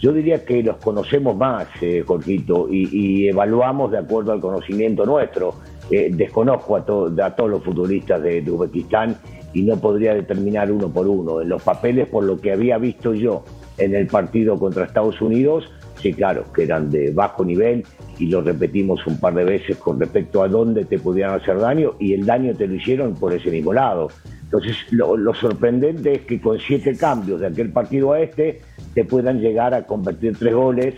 [0.00, 5.06] yo diría que los conocemos más, eh, Jorgito, y, y evaluamos de acuerdo al conocimiento
[5.06, 5.54] nuestro.
[5.90, 9.16] Eh, desconozco a, to- a todos los futbolistas de, de Uzbekistán
[9.52, 11.40] y no podría determinar uno por uno.
[11.40, 13.44] En los papeles, por lo que había visto yo
[13.78, 17.84] en el partido contra Estados Unidos, sí, claro, que eran de bajo nivel
[18.18, 21.94] y lo repetimos un par de veces con respecto a dónde te podían hacer daño
[21.98, 24.08] y el daño te lo hicieron por ese mismo lado.
[24.44, 28.60] Entonces, lo, sorprendente es que con siete cambios de aquel partido a este,
[28.94, 30.94] te puedan llegar a convertir tres goles.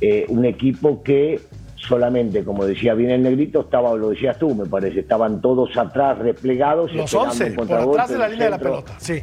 [0.00, 1.40] eh, un equipo que
[1.78, 6.18] solamente, como decía bien el negrito, estaba, lo decías tú, me parece, estaban todos atrás,
[6.18, 6.92] replegados.
[6.92, 8.92] Los esperando 11, un por atrás de la línea de la pelota.
[8.98, 9.22] Sí.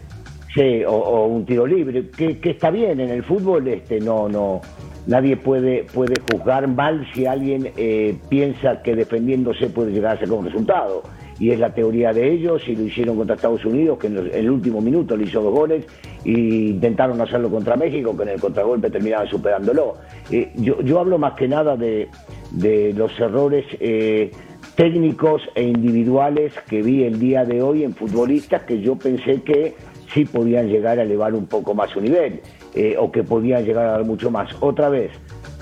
[0.53, 4.29] Sí, o, o un tiro libre, que, que está bien en el fútbol, este, no,
[4.29, 4.61] no,
[5.05, 10.31] nadie puede, puede juzgar mal si alguien eh, piensa que defendiéndose puede llegar a ser
[10.31, 11.03] un resultado.
[11.39, 14.49] Y es la teoría de ellos, y lo hicieron contra Estados Unidos, que en, el
[14.49, 15.85] último minuto le hizo dos goles,
[16.23, 19.95] y intentaron hacerlo contra México, que en el contragolpe terminaban superándolo.
[20.31, 22.07] Eh, yo, hablo más que nada de,
[22.51, 24.31] de los errores eh,
[24.75, 29.75] técnicos e individuales que vi el día de hoy en futbolistas que yo pensé que
[30.13, 32.41] sí podían llegar a elevar un poco más su nivel
[32.73, 34.49] eh, o que podían llegar a dar mucho más.
[34.59, 35.11] Otra vez,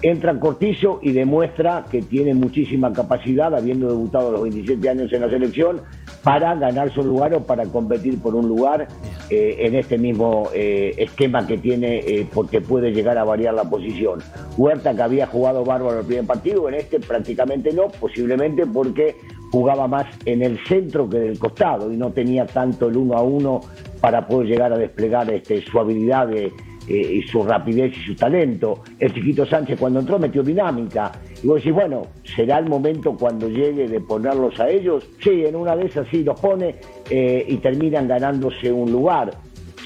[0.03, 5.21] entra Cortizo y demuestra que tiene muchísima capacidad, habiendo debutado a los 27 años en
[5.21, 5.81] la selección,
[6.23, 8.87] para ganar su lugar o para competir por un lugar
[9.29, 13.63] eh, en este mismo eh, esquema que tiene, eh, porque puede llegar a variar la
[13.63, 14.19] posición.
[14.57, 19.15] Huerta, que había jugado bárbaro el primer partido, en este prácticamente no, posiblemente porque
[19.51, 23.21] jugaba más en el centro que del costado y no tenía tanto el uno a
[23.21, 23.61] uno
[24.01, 26.51] para poder llegar a desplegar este, su habilidad de,
[26.87, 28.83] eh, y su rapidez y su talento.
[28.99, 31.11] El chiquito Sánchez cuando entró metió dinámica.
[31.41, 35.07] Y vos decís, bueno, ¿será el momento cuando llegue de ponerlos a ellos?
[35.21, 36.75] Sí, en una de esas sí los pone
[37.09, 39.31] eh, y terminan ganándose un lugar.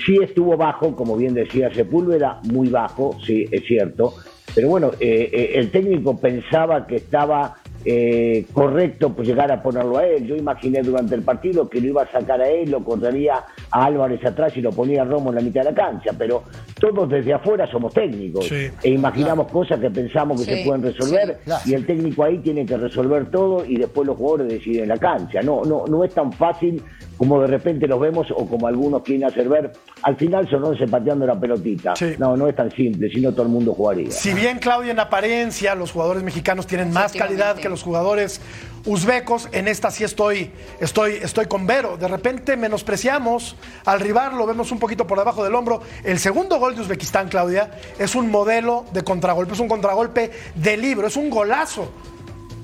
[0.06, 4.14] Sí estuvo bajo, como bien decía Sepúlveda, muy bajo, sí, es cierto.
[4.58, 9.98] Pero bueno, eh, eh, el técnico pensaba que estaba eh, correcto pues llegar a ponerlo
[9.98, 10.26] a él.
[10.26, 13.86] Yo imaginé durante el partido que lo iba a sacar a él, lo correría a
[13.86, 16.44] Álvarez atrás y lo ponía a Romo en la mitad de la cancha, pero
[16.80, 18.68] todos desde afuera somos técnicos Sí.
[18.84, 21.44] e imaginamos cosas que pensamos que Sí, se pueden resolver sí.
[21.46, 21.62] Claro.
[21.66, 24.98] y el técnico ahí tiene que resolver todo y después los jugadores deciden en la
[24.98, 25.42] cancha.
[25.42, 26.82] No, no, no es tan fácil
[27.18, 29.72] como de repente los vemos o como algunos quieren hacer ver.
[30.04, 31.96] Al final son 11 pateando la pelotita.
[31.96, 32.14] Sí.
[32.18, 34.12] No, no es tan simple, si no todo el mundo jugaría.
[34.12, 38.40] Si bien, Claudia, en apariencia los jugadores mexicanos tienen más calidad que los jugadores
[38.86, 41.98] uzbecos, en esta sí estoy, estoy, estoy con Vero.
[41.98, 45.82] De repente menospreciamos al rival, lo vemos un poquito por debajo del hombro.
[46.04, 50.78] El segundo gol de Uzbekistán, Claudia, es un modelo de contragolpe, es un contragolpe de
[50.78, 51.92] libro, es un golazo.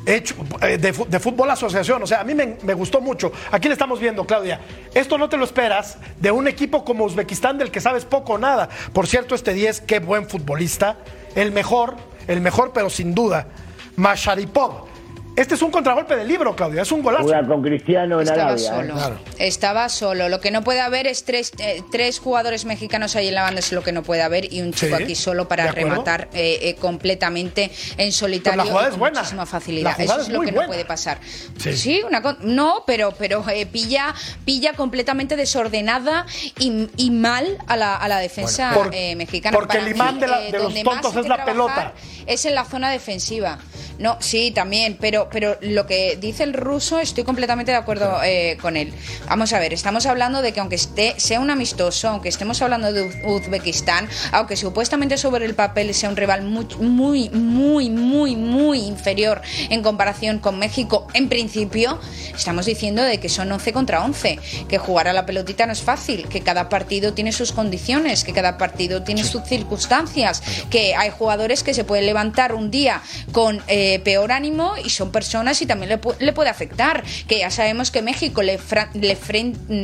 [0.05, 3.31] Hecho eh, de, de fútbol asociación, o sea, a mí me, me gustó mucho.
[3.51, 4.59] Aquí le estamos viendo, Claudia.
[4.93, 8.37] Esto no te lo esperas de un equipo como Uzbekistán del que sabes poco o
[8.37, 8.67] nada.
[8.91, 10.97] Por cierto, este 10, qué buen futbolista.
[11.35, 11.95] El mejor,
[12.27, 13.47] el mejor, pero sin duda.
[13.95, 14.92] Masharipov.
[15.35, 17.23] Este es un contragolpe del libro, Claudia, es un golazo.
[17.23, 18.65] Juega con Cristiano en Estaba Arabia.
[18.67, 18.75] ¿eh?
[18.75, 18.93] solo.
[18.93, 19.19] Claro.
[19.39, 20.29] Estaba solo.
[20.29, 23.59] Lo que no puede haber es tres, eh, tres jugadores mexicanos ahí en la banda,
[23.59, 26.59] es lo que no puede haber, y un chico Sí, aquí solo para rematar eh,
[26.61, 29.19] eh, completamente en solitario Pero la jugada y es buena.
[29.21, 29.99] muchísima facilidad.
[29.99, 30.61] Eso es es lo que buena.
[30.61, 31.17] no puede pasar.
[31.57, 31.75] Sí.
[31.77, 34.13] Sí, una no, pero, pero eh, pilla,
[34.45, 36.27] pilla completamente desordenada
[36.59, 39.55] y, y mal a la, a la defensa Bueno, por- eh, mexicana.
[39.57, 41.93] porque Para el imán mí, de la- eh, de los tontos es la pelota.
[42.27, 43.57] Es en la zona defensiva.
[43.99, 48.57] No, sí, también, pero, pero lo que dice el ruso estoy completamente de acuerdo eh,
[48.61, 48.93] con él.
[49.27, 52.91] Vamos a ver, estamos hablando de que aunque esté, sea un amistoso, aunque estemos hablando
[52.93, 58.35] de Uz- Uzbekistán, aunque supuestamente sobre el papel sea un rival muy, muy, muy, muy,
[58.35, 61.99] muy inferior en comparación con México, en principio,
[62.35, 65.81] estamos diciendo de que son 11 contra 11, que jugar a la pelotita no es
[65.81, 71.09] fácil, que cada partido tiene sus condiciones, que cada partido tiene sus circunstancias, que hay
[71.09, 75.65] jugadores que se pueden levantar un día con eh, peor ánimo y son personas y
[75.65, 78.59] también le, le puede afectar, que ya sabemos que México le,
[78.93, 79.17] le,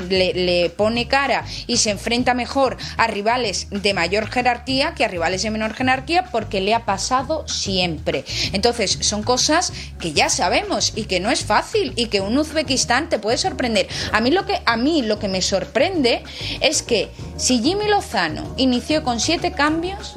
[0.09, 5.07] le- le pone cara y se enfrenta mejor a rivales de mayor jerarquía que a
[5.07, 8.25] rivales de menor jerarquía porque le ha pasado siempre.
[8.51, 13.07] Entonces, son cosas que ya sabemos y que no es fácil y que un Uzbekistán
[13.07, 13.87] te puede sorprender.
[14.11, 16.23] A mí lo que a mí lo que me sorprende
[16.59, 20.15] es que si Jimmy Lozano inició con siete cambios,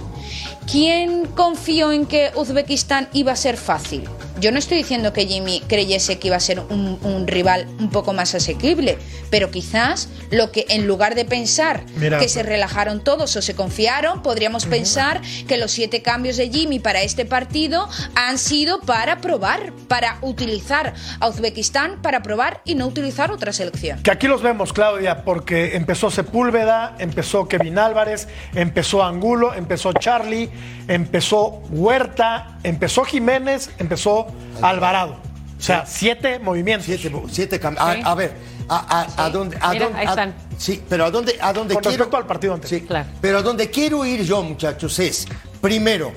[0.70, 4.08] ¿quién confió en que Uzbekistán iba a ser fácil?
[4.42, 7.90] Yo no estoy diciendo que Jimmy creyese que iba a ser un, un rival un
[7.90, 8.98] poco más asequible,
[9.30, 13.54] pero quizás lo que en lugar de pensar Mira, que se relajaron todos o se
[13.54, 19.20] confiaron, podríamos pensar que los siete cambios de Jimmy para este partido han sido para
[19.20, 24.02] probar, para utilizar a Uzbekistán, para probar y no utilizar otra selección.
[24.02, 28.26] Que aquí los vemos, Claudia, porque empezó Sepúlveda, empezó Kevin Álvarez,
[28.56, 30.50] empezó Angulo, empezó Charlie,
[30.88, 35.16] empezó Huerta, empezó Jiménez, empezó Alvarado.
[35.58, 36.86] O sea, siete movimientos.
[36.86, 38.00] Siete, siete cam- a, Sí.
[38.04, 38.34] a ver,
[38.68, 40.34] a, a- a dónde, a Mira, dónde- ahí a- están.
[40.58, 41.98] sí, pero a dónde, a dónde Con quiero.
[41.98, 42.80] respecto al partido anterior.
[42.80, 43.08] Sí, Claro.
[43.20, 45.26] Pero a donde quiero ir yo, muchachos, es
[45.60, 46.12] primero,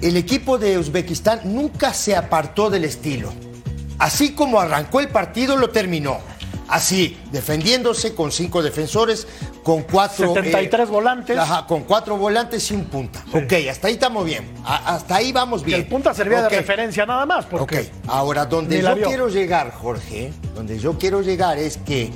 [0.00, 3.32] el equipo de Uzbekistán nunca se apartó del estilo.
[3.98, 6.18] Así como arrancó el partido, lo terminó.
[6.70, 9.26] Así, defendiéndose con cinco defensores,
[9.64, 10.28] con cuatro.
[10.32, 11.36] 73 volantes.
[11.36, 13.24] Ajá, con cuatro volantes y un punta.
[13.32, 14.48] Ok, hasta ahí estamos bien.
[14.64, 15.80] A- hasta ahí vamos bien.
[15.80, 17.44] el punta servía de referencia nada más.
[17.46, 19.08] Porque Ok, ahora donde yo vio.
[19.08, 22.10] quiero llegar, Jorge, donde yo quiero llegar es que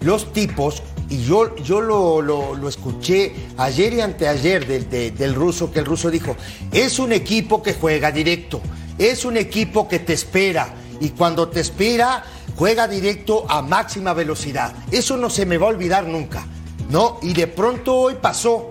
[0.00, 5.34] los tipos, y yo, yo lo, lo- lo escuché ayer y anteayer del, de- del
[5.34, 6.36] ruso, que el ruso dijo,
[6.72, 8.60] es un equipo que juega directo,
[8.98, 12.22] es un equipo que te espera, y cuando te espera,
[12.58, 14.72] juega directo a máxima velocidad.
[14.90, 16.44] Eso no se me va a olvidar nunca,
[16.90, 17.18] ¿no?
[17.22, 18.68] Y de pronto hoy pasó.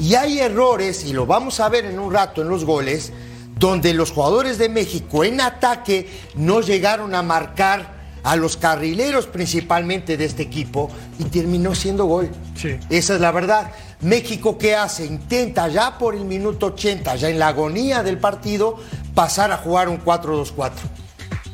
[0.00, 3.12] Y hay errores, y lo vamos a ver en un rato en los goles,
[3.56, 10.16] donde los jugadores de México en ataque no llegaron a marcar a los carrileros principalmente
[10.16, 12.30] de este equipo y terminó siendo gol.
[12.56, 12.76] Sí.
[12.90, 13.70] Esa es la verdad.
[14.00, 15.06] México, ¿qué hace?
[15.06, 18.76] Intenta ya por el minuto 80, ya en la agonía del partido,
[19.14, 20.72] pasar a jugar un 4-2-4.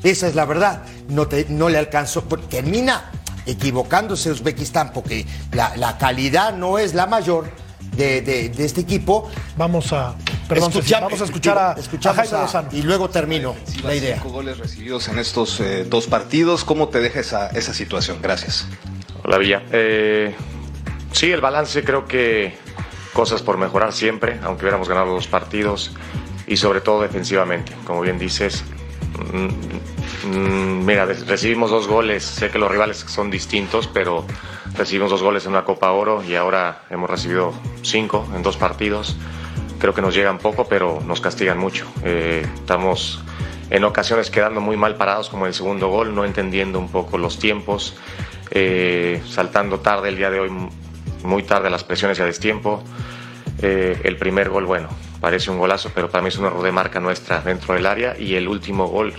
[0.03, 0.83] Esa es la verdad.
[1.09, 2.25] No, te- no le alcanzó.
[2.25, 3.11] porque Termina
[3.47, 7.51] equivocándose Uzbekistán porque la, la calidad no es la mayor
[7.97, 9.31] de, de- de este equipo.
[9.57, 10.15] vamos a.
[10.49, 12.69] Perdón, vamos a escuchar a, a Jaime Lozano.
[12.73, 14.17] Y luego termino la idea.
[14.17, 16.65] Cinco goles recibidos en estos eh, dos partidos.
[16.65, 18.19] ¿Cómo te deja esa, esa situación?
[18.21, 18.67] Gracias.
[19.23, 19.63] Hola Villa.
[19.71, 20.35] Eh,
[21.13, 22.57] sí, el balance creo que
[23.13, 25.93] cosas por mejorar siempre, aunque hubiéramos ganado los partidos
[26.49, 27.73] y sobre todo defensivamente.
[27.87, 28.65] Como bien dices,
[30.85, 34.25] mira, des- recibimos dos goles, sé que los rivales son distintos, pero
[34.77, 37.53] recibimos dos goles en una Copa Oro y ahora hemos recibido
[37.83, 39.17] cinco en dos partidos.
[39.79, 41.87] Creo que nos llegan poco, pero nos castigan mucho.
[42.05, 43.23] Eh, estamos
[43.71, 47.39] en ocasiones quedando muy mal parados, como el segundo gol, no entendiendo un poco los
[47.39, 47.97] tiempos,
[48.51, 50.51] eh, saltando tarde el día de hoy,
[51.23, 52.83] muy tarde las presiones y a destiempo.
[53.63, 54.89] Eh, el primer gol, bueno,
[55.21, 58.17] parece un golazo, pero para mí es un error de marca nuestra dentro del área.
[58.19, 59.13] Y el último gol,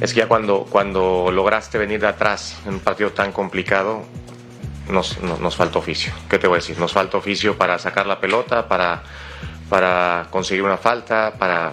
[0.00, 4.04] es que ya cuando, cuando lograste venir de atrás en un partido tan complicado,
[4.88, 6.12] nos, nos, falta oficio.
[6.28, 6.78] ¿Qué te voy a decir?
[6.78, 9.02] Nos falta oficio para sacar la pelota, para,
[9.68, 11.72] para conseguir una falta, para,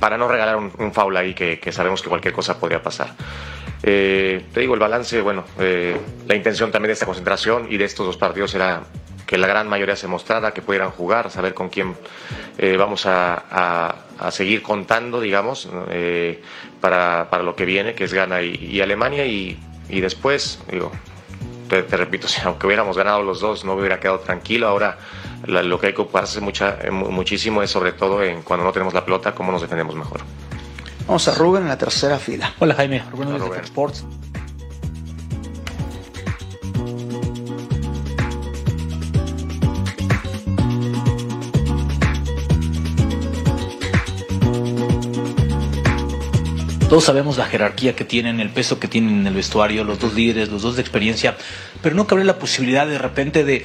[0.00, 3.14] para no regalar un, foul ahí que, que sabemos que cualquier cosa podría pasar.
[3.82, 7.84] Eh, te digo, el balance, bueno, eh, la intención también de esta concentración y de
[7.84, 8.84] estos dos partidos era
[9.32, 11.96] que la gran mayoría se mostrara, que pudieran jugar, saber con quién
[12.58, 16.42] eh, vamos a, a- a seguir contando, digamos, eh,
[16.82, 20.92] para, para lo que viene, que es Ghana y, y Alemania, y, y después, digo,
[21.66, 24.68] te, te repito, si aunque hubiéramos ganado los dos, no me hubiera quedado tranquilo.
[24.68, 24.98] Ahora
[25.46, 28.66] la- lo que hay que ocuparse mucha, eh, mu- muchísimo es sobre todo en cuando
[28.66, 30.20] no tenemos la pelota, cómo nos defendemos mejor.
[31.06, 32.52] Vamos a Rubén en la tercera fila.
[32.58, 34.04] Hola Jaime, Rubén de Sports.
[46.92, 50.12] Todos sabemos la jerarquía que tienen, el peso que tienen en el vestuario, los dos
[50.12, 51.38] líderes, los dos de experiencia,
[51.80, 53.64] pero no cabe la posibilidad de repente de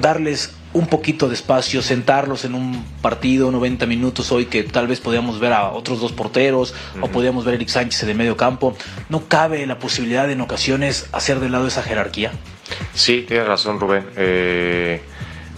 [0.00, 5.00] darles un poquito de espacio, sentarlos en un partido 90 minutos hoy que tal vez
[5.00, 8.76] podíamos ver a otros dos porteros o podíamos ver a Eric Sánchez de medio campo.
[9.08, 12.30] ¿No cabe la posibilidad en ocasiones hacer de lado esa jerarquía?
[12.94, 14.06] Sí, tienes razón Rubén.
[14.14, 15.02] Eh,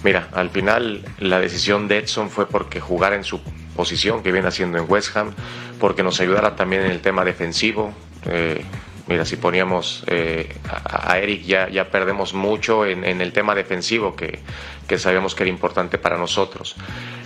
[0.03, 3.43] mira, al final la decisión de Edson fue porque jugar en su
[3.77, 5.35] posición que viene haciendo en West Ham,
[5.81, 7.93] porque nos ayudara también en el tema defensivo.
[8.27, 8.63] Eh,
[9.09, 14.39] mira, si poníamos eh, a, Eric ya, ya perdemos mucho en, el tema defensivo que,
[14.87, 16.77] que, sabíamos que era importante para nosotros.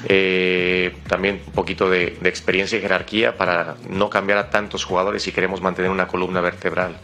[0.07, 5.33] Eh, también un poquito de, experiencia y jerarquía para no cambiar a tantos jugadores si
[5.33, 6.97] queremos mantener una columna vertebral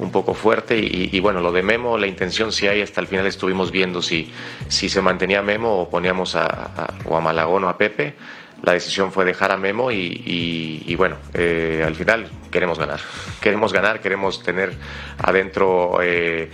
[0.00, 0.76] un poco fuerte.
[0.76, 4.32] Y, bueno, lo de Memo, la intención si hay, hasta el final estuvimos viendo si,
[4.68, 8.16] si se mantenía Memo o poníamos a, a, o a Malagón o a Pepe
[8.62, 13.00] la decisión fue dejar a Memo y, bueno, eh, al final queremos ganar.
[13.40, 14.72] Queremos ganar, queremos tener
[15.18, 16.50] adentro eh,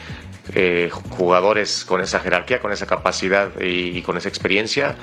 [0.54, 4.96] eh, jugadores con esa jerarquía, con esa capacidad y, con esa experiencia.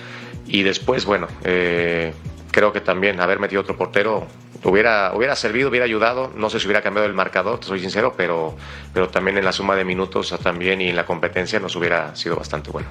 [0.46, 4.28] Y después, bueno, creo que también haber metido otro portero
[4.64, 6.32] hubiera, hubiera servido, hubiera ayudado.
[6.36, 8.56] No sé si hubiera cambiado el marcador, te soy sincero, pero,
[8.94, 12.36] pero también en la suma de minutos también y en la competencia nos hubiera sido
[12.36, 12.90] bastante bueno.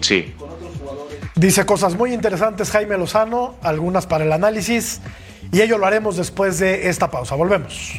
[0.00, 0.34] Sí.
[1.40, 5.00] Dice cosas muy interesantes Jaime Lozano, algunas para el análisis,
[5.50, 7.34] y ello lo haremos después de esta pausa.
[7.34, 7.98] Volvemos.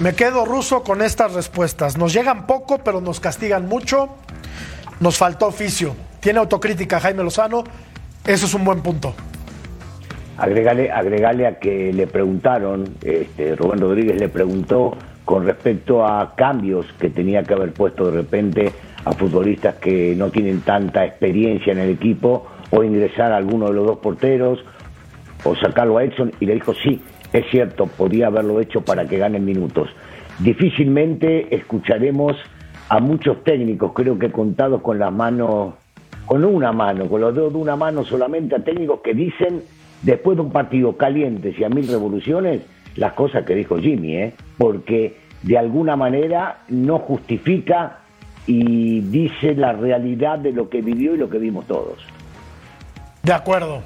[0.00, 1.98] Me, quedo ruso con estas respuestas.
[1.98, 4.08] Nos llegan poco, pero nos castigan mucho.
[4.98, 5.94] Nos faltó oficio.
[6.20, 7.64] Tiene autocrítica Jaime Lozano.
[8.26, 9.14] Eso es un buen punto.
[10.38, 16.86] Agregale, agregale a que le preguntaron, este, Rubén Rodríguez le preguntó con respecto a cambios
[16.98, 18.72] que tenía que haber puesto de repente
[19.04, 23.74] a futbolistas que no tienen tanta experiencia en el equipo o ingresar a alguno de
[23.74, 24.64] los dos porteros
[25.44, 29.18] o sacarlo a Edson y le dijo sí, es cierto, podía haberlo hecho para que
[29.18, 29.88] ganen minutos.
[30.38, 32.36] Difícilmente escucharemos
[32.88, 35.74] a muchos técnicos, creo que contados con las manos,
[36.26, 39.62] con una mano, con los dedos de una mano solamente, a técnicos que dicen,
[40.02, 42.62] después de un partido caliente y a mil revoluciones,
[42.96, 44.34] las cosas que dijo Jimmy, ¿eh?
[44.58, 47.98] porque de alguna manera no justifica
[48.46, 51.98] y dice la realidad de lo que vivió y lo que vimos todos.
[53.22, 53.82] De acuerdo.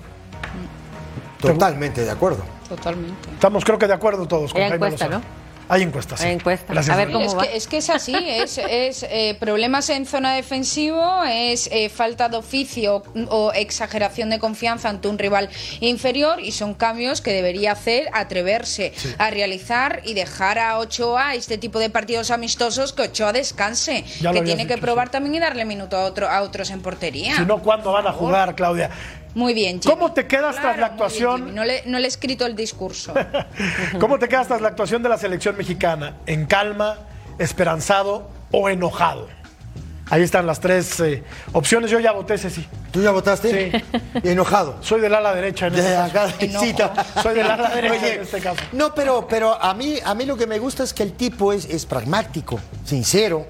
[1.41, 2.54] Totalmente de acuerdo.
[2.77, 3.31] Totalmente.
[3.33, 5.23] Estamos creo que de acuerdo todos con Hay encuesta, ¿no?
[5.69, 6.21] Hay encuestas.
[6.21, 6.89] Hay encuestas.
[6.89, 7.43] A ver cómo es, va.
[7.43, 12.37] Que, es que es así, es, eh, problemas en zona defensivo, es eh, falta de
[12.37, 15.49] oficio o exageración de confianza ante un rival
[15.81, 21.57] inferior y son cambios que debería hacer, atreverse a realizar y dejar a Ochoa este
[21.57, 25.97] tipo de partidos amistosos que Ochoa descanse, que tiene que probar también y darle minuto
[25.97, 27.37] a, otro, a otros en portería.
[27.37, 28.91] Si no, ¿cuándo van a jugar, Claudia?
[29.35, 31.55] Muy bien, ¿Cómo te quedas tras la actuación?
[31.55, 33.13] no, le, no le he escrito el discurso.
[34.01, 36.15] ¿Cómo te quedas tras la actuación de la selección mexicana?
[36.27, 36.99] ¿En calma,
[37.39, 39.29] esperanzado o enojado?
[40.11, 41.91] Ahí están las tres eh, opciones.
[41.91, 42.65] Yo ya voté, sí.
[42.93, 43.73] ¿Tú ya votaste?
[43.73, 43.99] Sí.
[44.23, 44.77] Enojado.
[44.83, 46.35] Soy del ala derecha en este caso.
[47.23, 48.61] Soy del ala derecha en este caso.
[48.73, 51.53] No, pero, pero a, mí, a mí lo que me gusta es que el tipo
[51.53, 53.47] es, es pragmático, sincero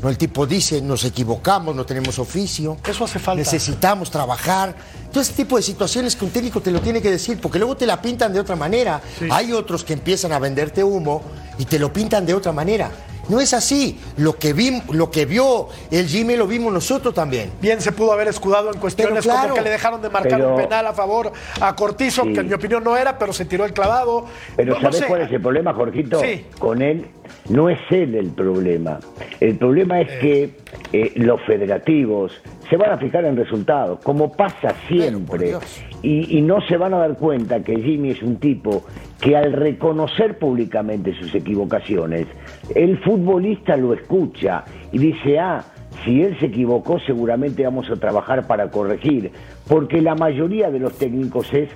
[0.00, 2.78] no, el tipo dice, nos equivocamos, no tenemos oficio.
[2.88, 3.38] Eso hace falta.
[3.38, 4.74] Necesitamos trabajar.
[5.12, 7.76] Todo ese tipo de situaciones que un técnico te lo tiene que decir, porque luego
[7.76, 9.00] te la pintan de otra manera.
[9.30, 11.22] Hay otros que empiezan a venderte humo
[11.58, 12.90] y te lo pintan de otra manera.
[13.28, 13.98] No es así.
[14.16, 17.50] Lo que, vi, lo que vio el Jimmy lo vimos nosotros también.
[17.60, 20.86] Bien se pudo haber escudado en cuestiones como que le dejaron de marcar un penal
[20.86, 24.26] a favor a Cortizo, que en mi opinión no era, pero se tiró el clavado.
[24.56, 26.20] Pero ¿sabes cuál es el problema, Jorgito?
[26.58, 27.06] Con él
[27.48, 28.98] no es él el problema.
[29.40, 30.50] El problema es que
[30.92, 32.32] eh, los federativos
[32.68, 35.56] se van a fijar en resultados, como pasa siempre.
[36.02, 38.84] Y, y no se van a dar cuenta que Jimmy es un tipo
[39.22, 42.26] que al reconocer públicamente sus equivocaciones,
[42.74, 45.64] el futbolista lo escucha y dice, ah,
[46.04, 49.30] si él se equivocó seguramente vamos a trabajar para corregir,
[49.68, 51.68] porque la mayoría de los técnicos es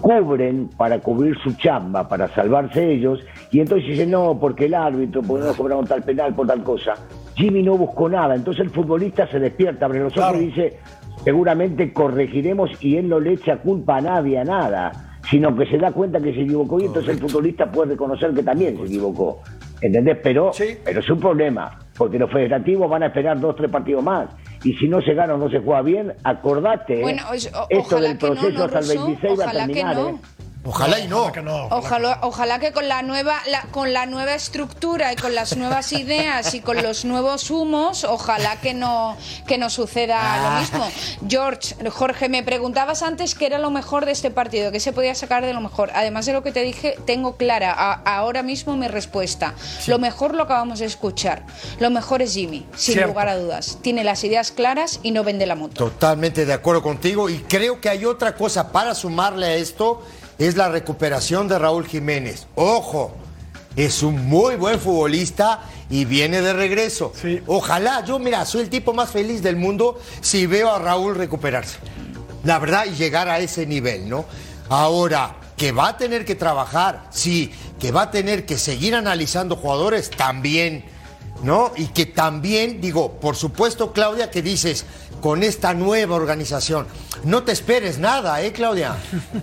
[0.00, 3.20] cubren para cubrir su chamba, para salvarse ellos,
[3.52, 6.94] y entonces dicen, no, porque el árbitro, porque no cobraron tal penal por tal cosa.
[7.36, 10.78] Jimmy no buscó nada, entonces el futbolista se despierta, abre los ojos y dice,
[11.22, 15.78] seguramente corregiremos y él no le echa culpa a nadie, a nada, sino que se
[15.78, 19.42] da cuenta que se equivocó y entonces el futbolista puede reconocer que también se equivocó.
[19.80, 20.18] ¿Entendés?
[20.22, 20.50] Pero,
[20.84, 24.28] pero es un problema, porque los federativos van a esperar dos, tres partidos más.
[24.64, 27.00] Y si no se gana o no se juega bien, acordate.
[27.02, 29.04] Bueno, o- esto ojalá del que no, proceso ¿no, hasta el Russo?
[29.06, 30.08] 26 va a que terminar, no.
[30.08, 30.14] ¿eh?
[30.68, 31.30] Ojalá y no.
[31.70, 35.92] Ojalá, ojalá que con la nueva la- con la nueva estructura y con las nuevas
[35.92, 39.16] ideas y con los nuevos humos, ojalá que no
[39.46, 40.38] que no suceda Ah.
[40.54, 40.90] lo mismo.
[41.28, 45.14] George, Jorge, me preguntabas antes qué era lo mejor de este partido, qué se podía
[45.14, 45.90] sacar de lo mejor.
[45.94, 49.54] Además de lo que te dije, tengo clara a- ahora mismo mi respuesta.
[49.86, 51.44] Lo mejor lo acabamos de escuchar.
[51.80, 53.08] Lo mejor es Jimmy, sin Cierto.
[53.08, 53.78] lugar a dudas.
[53.80, 55.74] Tiene las ideas claras y no vende la moto.
[55.74, 60.02] Totalmente de acuerdo contigo y creo que hay otra cosa para sumarle a esto,
[60.38, 62.46] es la recuperación de Raúl Jiménez.
[62.54, 63.14] Ojo,
[63.76, 65.60] es un muy buen futbolista
[65.90, 67.12] y viene de regreso.
[67.46, 71.78] Ojalá, yo mira, soy el tipo más feliz del mundo si veo a Raúl recuperarse.
[72.44, 74.24] La verdad, y llegar a ese nivel, ¿no?
[74.68, 79.56] Ahora, que va a tener que trabajar, sí, que va a tener que seguir analizando
[79.56, 80.84] jugadores, también.
[81.42, 81.72] ¿no?
[81.76, 84.86] Y que también, digo, por supuesto, Claudia, que dices,
[85.20, 86.86] con esta nueva organización,
[87.24, 88.94] no te esperes nada, ¿eh, Claudia?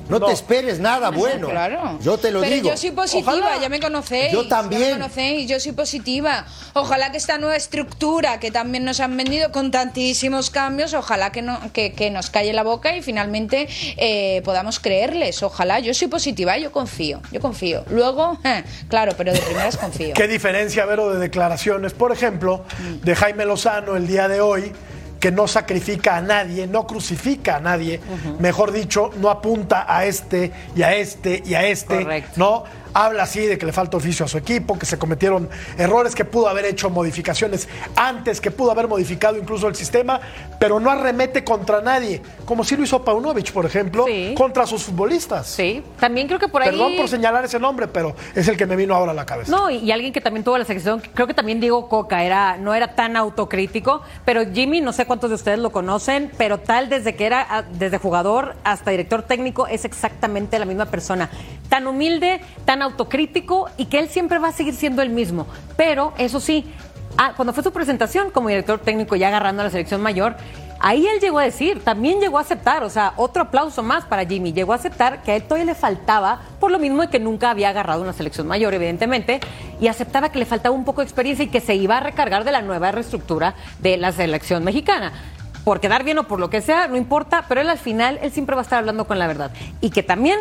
[0.08, 1.50] No, te esperes nada bueno.
[1.50, 2.00] Claro.
[2.02, 2.70] Yo te lo Pero digo.
[2.70, 3.62] yo soy positiva, Ojalá.
[3.62, 4.32] ya me conocéis.
[4.32, 4.82] Yo Ya también.
[4.82, 6.46] me conocéis, yo soy positiva.
[6.74, 11.42] Ojalá que esta nueva estructura que también nos han vendido con tantísimos cambios, ojalá que,
[11.42, 13.68] no, que, que nos calle la boca y finalmente
[13.98, 15.44] eh, podamos creerles.
[15.44, 17.84] Ojalá, yo soy positiva, yo confío, yo confío.
[17.90, 20.14] Luego, eh, claro, pero de primeras confío.
[20.14, 22.64] ¿Qué diferencia, Vero, de declaraciones, por ejemplo,
[23.04, 24.72] de Jaime Lozano el día de hoy,
[25.26, 28.00] que no sacrifica a nadie, no crucifica a nadie,
[28.38, 32.64] mejor dicho, no apunta a este y a este y a este, ¿no?
[32.98, 36.24] Habla así de que le falta oficio a su equipo, que se cometieron errores, que
[36.24, 37.68] pudo haber hecho modificaciones
[37.98, 40.22] antes, que pudo haber modificado incluso el sistema,
[40.62, 44.06] pero no arremete contra nadie, como sí lo hizo Paunovic, por ejemplo,
[44.38, 45.46] contra sus futbolistas.
[45.46, 46.70] Sí, también creo que por ahí...
[46.70, 49.52] Perdón por señalar ese nombre, pero es el que me vino ahora a la cabeza.
[49.52, 52.56] No, y, y alguien que también tuvo la sección, creo que también Diego Coca era,
[52.56, 56.88] no era tan autocrítico, pero Jimmy, no sé cuántos de ustedes lo conocen, pero tal
[56.88, 61.30] desde que era, ah, desde jugador hasta director técnico, es exactamente la misma persona.
[61.68, 65.48] Tan humilde, tan autocrítico y que él siempre va a seguir siendo el mismo.
[65.76, 66.66] Pero, eso sí,
[67.18, 70.36] ah, cuando fue su presentación como director técnico ya agarrando a la selección mayor,
[70.80, 74.26] Ahí él llegó a decir, también llegó a aceptar, o sea, otro aplauso más para
[74.26, 77.18] Jimmy, llegó a aceptar que a él todavía le faltaba, por lo mismo de que
[77.18, 79.40] nunca había agarrado una selección mayor, evidentemente,
[79.80, 82.44] y aceptaba que le faltaba un poco de experiencia y que se iba a recargar
[82.44, 85.14] de la nueva reestructura de la selección mexicana.
[85.64, 88.32] Por quedar bien o por lo que sea, no importa, pero él al final, él
[88.32, 89.52] siempre va a estar hablando con la verdad.
[89.82, 90.38] Y que también,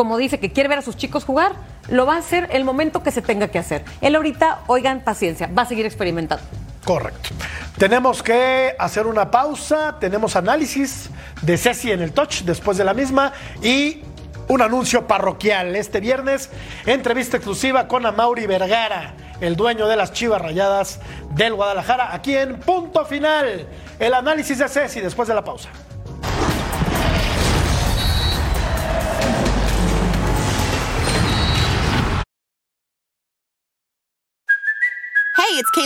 [0.00, 1.52] como dice que quiere ver a sus chicos jugar,
[1.90, 3.84] lo va a hacer el momento que se tenga que hacer.
[4.00, 6.42] Él ahorita, oigan, paciencia, va a seguir experimentando.
[6.86, 7.28] Correcto.
[7.76, 11.10] Tenemos que hacer una pausa, tenemos análisis
[11.42, 14.00] de Ceci en el touch después de la misma y
[14.48, 15.76] un anuncio parroquial.
[15.76, 16.48] Este viernes,
[16.86, 21.00] entrevista exclusiva con Amauri Vergara, el dueño de las Chivas Rayadas
[21.32, 23.66] del Guadalajara, aquí en Punto Final.
[23.98, 25.68] El análisis de Ceci después de la pausa.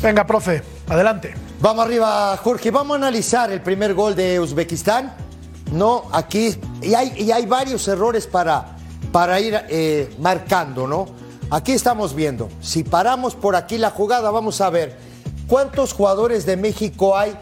[0.00, 1.34] Venga, profe, adelante.
[1.60, 2.70] Vamos arriba, Jorge.
[2.70, 5.12] Vamos a analizar el primer gol de Uzbekistán.
[5.72, 6.56] No, aquí.
[6.80, 8.76] Y hay, y hay varios errores para,
[9.10, 11.06] para ir eh, marcando, ¿no?
[11.50, 12.48] Aquí estamos viendo.
[12.60, 14.96] Si paramos por aquí la jugada, vamos a ver
[15.48, 17.36] cuántos jugadores de México hay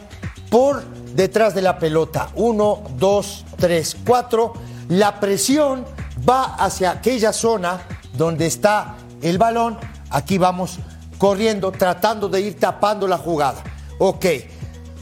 [0.50, 0.82] por
[1.14, 2.30] detrás de la pelota.
[2.36, 4.54] Uno, dos, tres, cuatro.
[4.88, 5.84] La presión
[6.26, 7.82] va hacia aquella zona
[8.14, 9.76] donde está el balón.
[10.08, 10.78] Aquí vamos
[11.18, 13.62] corriendo, tratando de ir tapando la jugada.
[13.98, 14.26] Ok,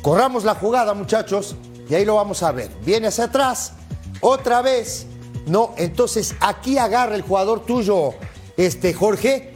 [0.03, 1.57] corramos la jugada, muchachos,
[1.89, 2.71] y ahí lo vamos a ver.
[2.85, 3.73] Viene hacia atrás,
[4.21, 5.07] otra vez.
[5.47, 8.15] No, entonces aquí agarra el jugador tuyo,
[8.57, 9.53] este Jorge,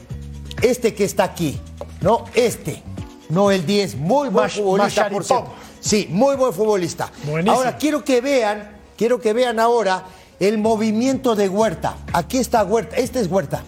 [0.60, 1.58] este que está aquí,
[2.02, 2.82] no, este,
[3.30, 5.52] no el 10, muy buen futbolista, por cierto.
[5.80, 7.10] Sí, muy buen futbolista.
[7.24, 7.56] Buenísimo.
[7.56, 10.04] Ahora quiero que vean, quiero que vean ahora
[10.40, 11.96] el movimiento de Huerta.
[12.12, 13.62] Aquí está Huerta, este es Huerta.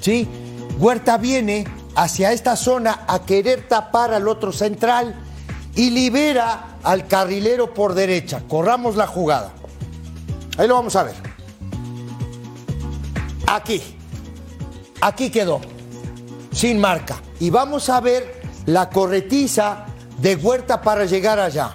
[0.00, 0.26] ¿Sí?
[0.78, 1.64] Huerta viene
[1.94, 5.14] hacia esta zona a querer tapar al otro central
[5.74, 8.42] y libera al carrilero por derecha.
[8.48, 9.52] Corramos la jugada.
[10.58, 11.14] Ahí lo vamos a ver.
[13.46, 13.82] Aquí.
[15.00, 15.60] Aquí quedó.
[16.52, 17.20] Sin marca.
[17.40, 19.86] Y vamos a ver la corretiza
[20.18, 21.74] de Huerta para llegar allá.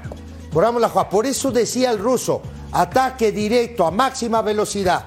[0.53, 1.09] Corramos la jugada.
[1.09, 2.41] Por eso decía el ruso,
[2.71, 5.05] ataque directo a máxima velocidad.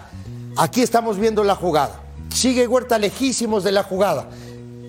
[0.56, 2.02] Aquí estamos viendo la jugada.
[2.34, 4.28] Sigue Huerta lejísimos de la jugada.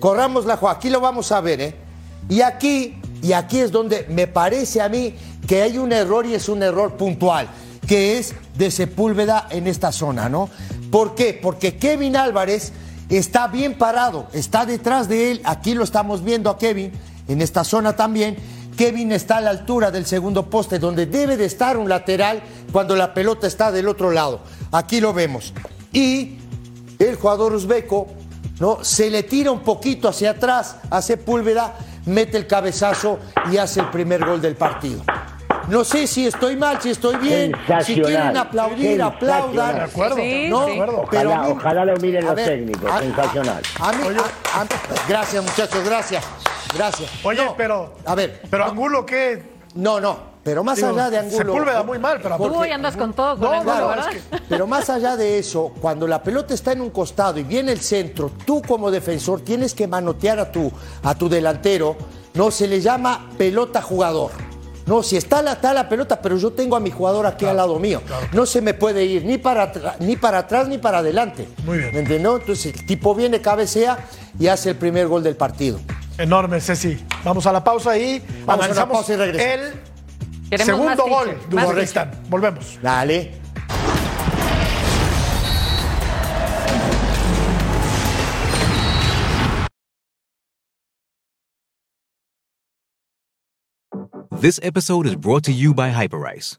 [0.02, 0.78] Corramos la jugada.
[0.78, 1.74] Aquí lo vamos a ver, ¿eh?
[2.28, 5.14] Y aquí, y aquí es donde me parece a mí
[5.46, 7.46] que hay un error y es un error puntual,
[7.86, 10.50] que es de Sepúlveda en esta zona, ¿no?
[10.90, 11.38] ¿Por qué?
[11.40, 12.72] Porque Kevin Álvarez
[13.10, 16.90] está bien parado, está detrás de él, aquí lo estamos viendo a Kevin,
[17.28, 18.36] en esta zona también.
[18.76, 22.42] Kevin está a la altura del segundo poste, donde debe de estar un lateral
[22.72, 24.40] cuando la pelota está del otro lado.
[24.72, 25.54] Aquí lo vemos.
[25.92, 26.38] Y
[26.98, 28.08] el jugador uzbeco
[28.60, 28.82] ¿no?
[28.84, 31.74] se le tira un poquito hacia atrás a Sepúlveda,
[32.06, 33.18] mete el cabezazo
[33.50, 35.02] y hace el primer gol del partido.
[35.68, 37.52] No sé si estoy mal, si estoy bien.
[37.84, 39.76] Si quieren aplaudir, aplaudan.
[39.76, 40.66] De acuerdo, Sí, ¿no?
[40.66, 40.72] sí.
[40.78, 42.90] Pero Ojalá, mí- ojalá lo miren los ver, técnicos.
[42.90, 43.62] a- Sensacional.
[43.80, 44.02] a mí-
[44.54, 44.66] a- a-
[45.08, 46.24] gracias, muchachos, gracias.
[46.74, 47.10] Gracias.
[47.22, 47.94] Oye, No, pero.
[48.06, 48.42] A ver.
[48.50, 49.51] Pero Angulo, ¿qué?
[49.74, 50.32] No, no.
[50.44, 51.36] Pero más Digo, allá de Angulo.
[51.36, 54.12] Sepúlveda muy mal, pero Tú hoy andas con todo, con No, Angulo, claro, ¿verdad?
[54.12, 57.44] es que- Pero más allá de eso, cuando la pelota está en un costado y
[57.44, 60.70] viene el centro, tú como defensor tienes que manotear a tu,
[61.04, 61.96] a tu delantero.
[62.34, 64.32] No, se le llama pelota jugador.
[64.84, 67.56] No, si está la, está la pelota, pero yo tengo a mi jugador aquí al
[67.56, 68.02] lado mío.
[68.32, 71.46] No se me puede ir ni para, ni para atrás ni para adelante.
[71.64, 71.92] Muy bien.
[71.94, 72.32] ¿Me entiendes?
[72.40, 73.96] Entonces el tipo viene, cabecea
[74.40, 75.78] y hace el primer gol del partido.
[76.18, 76.98] Enorme, Ceci.
[77.24, 79.64] Vamos a la pausa y Vamos analizamos pausa y regresamos.
[79.64, 82.10] el Queremos segundo gol fiches, de Uzbekistán.
[82.28, 82.78] Volvemos.
[82.82, 83.42] Dale.
[94.40, 96.58] This episode is brought to you by Hyperice,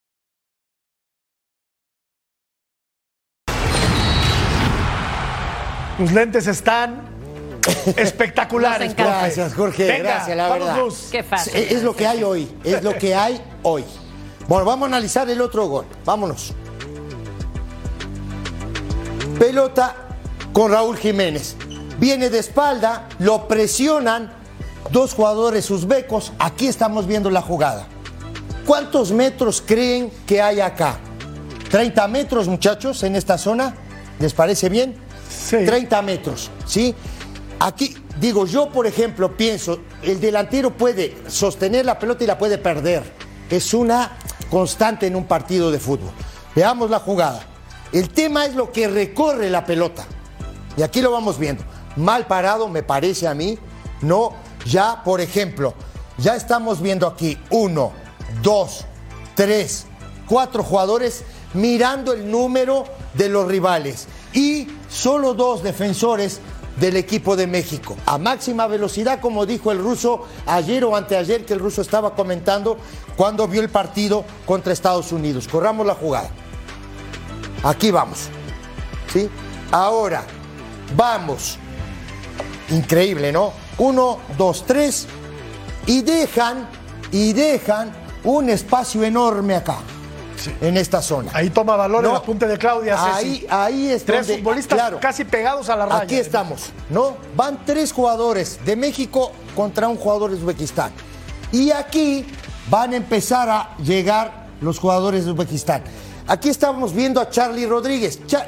[5.97, 7.01] Tus lentes están
[7.95, 8.95] espectaculares.
[8.95, 9.87] Gracias, Jorge.
[9.87, 10.77] Venga, gracias, la verdad.
[11.11, 11.55] Qué fácil.
[11.55, 12.49] Es, es lo que hay hoy.
[12.63, 13.83] Es lo que hay hoy.
[14.47, 15.85] Bueno, vamos a analizar el otro gol.
[16.03, 16.53] Vámonos.
[19.39, 19.95] Pelota
[20.53, 21.55] con Raúl Jiménez.
[21.99, 24.31] Viene de espalda, lo presionan
[24.91, 26.33] dos jugadores uzbecos.
[26.39, 27.87] Aquí estamos viendo la jugada.
[28.65, 30.97] ¿Cuántos metros creen que hay acá?
[31.71, 33.75] ¿30 metros, muchachos, en esta zona?
[34.19, 34.95] ¿Les parece bien?
[35.31, 35.65] Sí.
[35.65, 36.93] 30 metros, ¿sí?
[37.59, 42.57] Aquí, digo, yo por ejemplo pienso, el delantero puede sostener la pelota y la puede
[42.57, 43.03] perder.
[43.49, 44.17] Es una
[44.49, 46.11] constante en un partido de fútbol.
[46.55, 47.41] Veamos la jugada.
[47.91, 50.05] El tema es lo que recorre la pelota.
[50.77, 51.63] Y aquí lo vamos viendo.
[51.95, 53.57] Mal parado, me parece a mí.
[54.01, 54.33] No,
[54.65, 55.73] ya, por ejemplo,
[56.17, 57.91] ya estamos viendo aquí uno,
[58.41, 58.85] dos,
[59.35, 59.85] tres,
[60.27, 61.23] cuatro jugadores
[61.53, 64.07] mirando el número de los rivales.
[64.33, 66.41] Y solo dos defensores
[66.79, 67.95] del equipo de México.
[68.05, 72.77] A máxima velocidad, como dijo el ruso ayer o anteayer, que el ruso estaba comentando
[73.15, 75.47] cuando vio el partido contra Estados Unidos.
[75.47, 76.29] Corramos la jugada.
[77.63, 78.27] Aquí vamos.
[79.11, 79.29] ¿Sí?
[79.71, 80.23] Ahora,
[80.95, 81.57] vamos.
[82.69, 83.53] Increíble, ¿no?
[83.77, 85.07] Uno, dos, tres.
[85.85, 86.67] Y dejan,
[87.11, 87.91] y dejan
[88.23, 89.77] un espacio enorme acá.
[90.61, 91.31] En esta zona.
[91.33, 92.95] Ahí toma valor el No, apunte de Claudia.
[93.15, 93.47] Ahí, Ceci.
[93.49, 94.99] ahí es Tres donde- futbolistas claro.
[94.99, 96.01] casi pegados a la raya.
[96.03, 97.17] Aquí estamos, ¿no?
[97.35, 100.91] Van tres jugadores de México contra un jugador de Uzbekistán.
[101.51, 102.25] Y aquí
[102.69, 105.83] van a empezar a llegar los jugadores de Uzbekistán.
[106.27, 108.25] Aquí estamos viendo a Charlie Rodríguez.
[108.27, 108.45] Cha-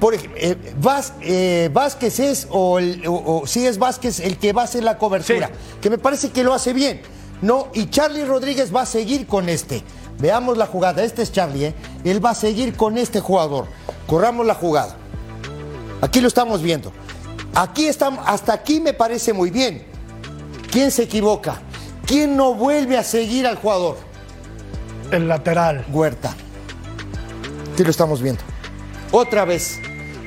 [0.00, 4.38] por ejemplo, eh, Vaz- eh, Vázquez es, o, el- o- o sí es Vázquez el
[4.38, 5.50] que va a hacer la cobertura,
[5.80, 7.00] que me parece que lo hace bien.
[7.42, 9.82] No, y Charlie Rodríguez va a seguir con este.
[10.18, 11.02] Veamos la jugada.
[11.02, 11.74] Este es Charlie, ¿eh?
[12.04, 13.66] Él va a seguir con este jugador.
[14.06, 14.96] Corramos la jugada.
[16.00, 16.92] Aquí lo estamos viendo.
[17.54, 19.84] Aquí estamos, hasta aquí me parece muy bien.
[20.70, 21.60] ¿Quién se equivoca?
[22.06, 23.96] ¿Quién no vuelve a seguir al jugador?
[25.10, 25.84] El lateral.
[25.92, 26.34] Huerta.
[27.72, 28.42] Aquí lo estamos viendo.
[29.12, 29.78] Otra vez.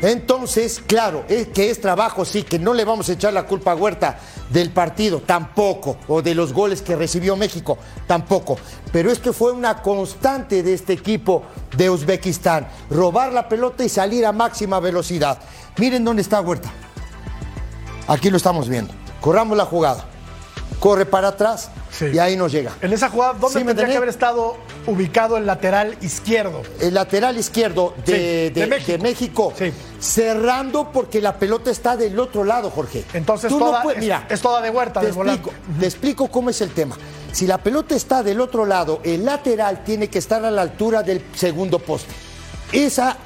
[0.01, 3.71] Entonces, claro, es que es trabajo, sí, que no le vamos a echar la culpa
[3.71, 4.19] a Huerta
[4.49, 7.77] del partido, tampoco, o de los goles que recibió México,
[8.07, 8.57] tampoco.
[8.91, 11.43] Pero esto fue una constante de este equipo
[11.75, 15.39] de Uzbekistán, robar la pelota y salir a máxima velocidad.
[15.77, 16.71] Miren dónde está Huerta.
[18.07, 18.93] Aquí lo estamos viendo.
[19.19, 20.05] Corramos la jugada.
[20.79, 21.69] Corre para atrás
[22.13, 22.71] y ahí nos llega.
[22.81, 26.61] En esa jugada, ¿dónde ¿Sí tendría que haber estado ubicado el lateral izquierdo?
[26.79, 28.91] El lateral izquierdo de, Sí, de- de México.
[28.91, 29.53] de México,
[29.99, 33.03] cerrando porque la pelota está del otro lado, Jorge.
[33.13, 35.85] Entonces Tú no toda- puedes- es- mira, es toda de Huerta, te del explico, te
[35.85, 36.95] explico cómo es el tema.
[37.31, 41.03] Si la pelota está del otro lado, el lateral tiene que estar a la altura
[41.03, 42.13] del segundo poste.
[42.71, 43.17] Esa,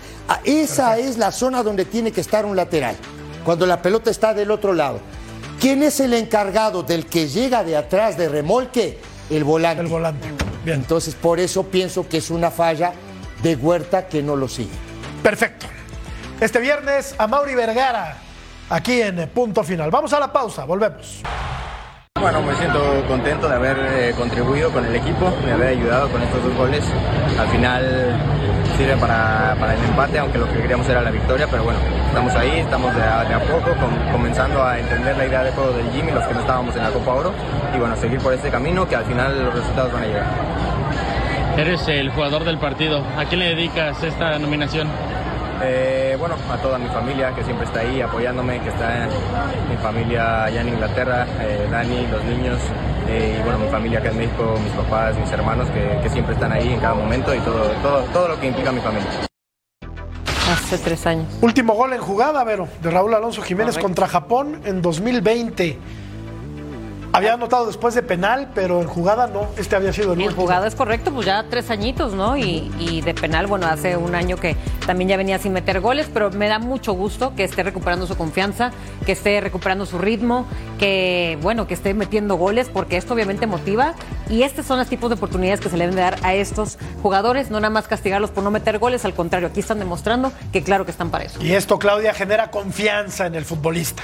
[0.43, 2.95] esa es la zona donde tiene que estar un lateral,
[3.43, 4.99] cuando la pelota está del otro lado.
[5.61, 8.97] ¿Quién es el encargado del que llega de atrás de remolque?
[9.29, 9.83] El volante.
[9.83, 10.27] El volante.
[10.65, 10.79] Bien.
[10.79, 12.93] Entonces, por eso pienso que es una falla
[13.43, 14.71] de Huerta que no lo sigue.
[15.21, 15.67] Perfecto.
[16.39, 18.17] Este viernes a Mauri Vergara,
[18.71, 19.91] aquí en Punto Final.
[19.91, 21.21] Vamos a la pausa, volvemos.
[22.19, 26.23] Bueno, me siento contento de haber eh, contribuido con el equipo, de haber ayudado con
[26.23, 26.83] estos dos goles.
[27.37, 28.40] Al final
[28.77, 32.33] sirve para, para el empate, aunque lo que queríamos era la victoria, pero bueno, estamos
[32.35, 36.11] ahí, estamos de a, poco com- comenzando a entender la idea de juego del Jimmy,
[36.11, 37.33] los que no estábamos en la Copa Oro,
[37.75, 40.25] y bueno, seguir por este camino que al final los resultados van a llegar.
[41.57, 43.03] Eres el jugador del partido.
[43.17, 44.87] ¿A quién le dedicas esta nominación?
[45.63, 49.07] Eh, bueno, a toda mi familia que siempre está ahí apoyándome, que está
[49.69, 52.59] mi familia allá en Inglaterra, eh, Dani, los niños,
[53.07, 56.33] eh, y bueno, mi familia acá en México, mis papás, mis hermanos que, que siempre
[56.33, 59.09] están ahí en cada momento y todo, todo, todo lo que implica mi familia.
[60.51, 61.27] Hace tres años.
[61.41, 63.87] Último gol en jugada, Vero, de Raúl Alonso Jiménez Correcto.
[63.87, 65.77] contra Japón en 2020.
[67.13, 69.47] Había anotado después de penal, pero en jugada no.
[69.57, 70.43] Este había sido el En último.
[70.43, 72.37] jugada es correcto, pues ya tres añitos, ¿no?
[72.37, 74.55] Y, y de penal, bueno, hace un año que
[74.85, 78.15] también ya venía sin meter goles, pero me da mucho gusto que esté recuperando su
[78.15, 78.71] confianza,
[79.05, 80.45] que esté recuperando su ritmo,
[80.79, 83.93] que, bueno, que esté metiendo goles, porque esto obviamente motiva.
[84.29, 86.77] Y estos son los tipos de oportunidades que se le deben de dar a estos
[87.03, 90.63] jugadores, no nada más castigarlos por no meter goles, al contrario, aquí están demostrando que
[90.63, 91.43] claro que están para eso.
[91.43, 94.03] Y esto, Claudia, genera confianza en el futbolista.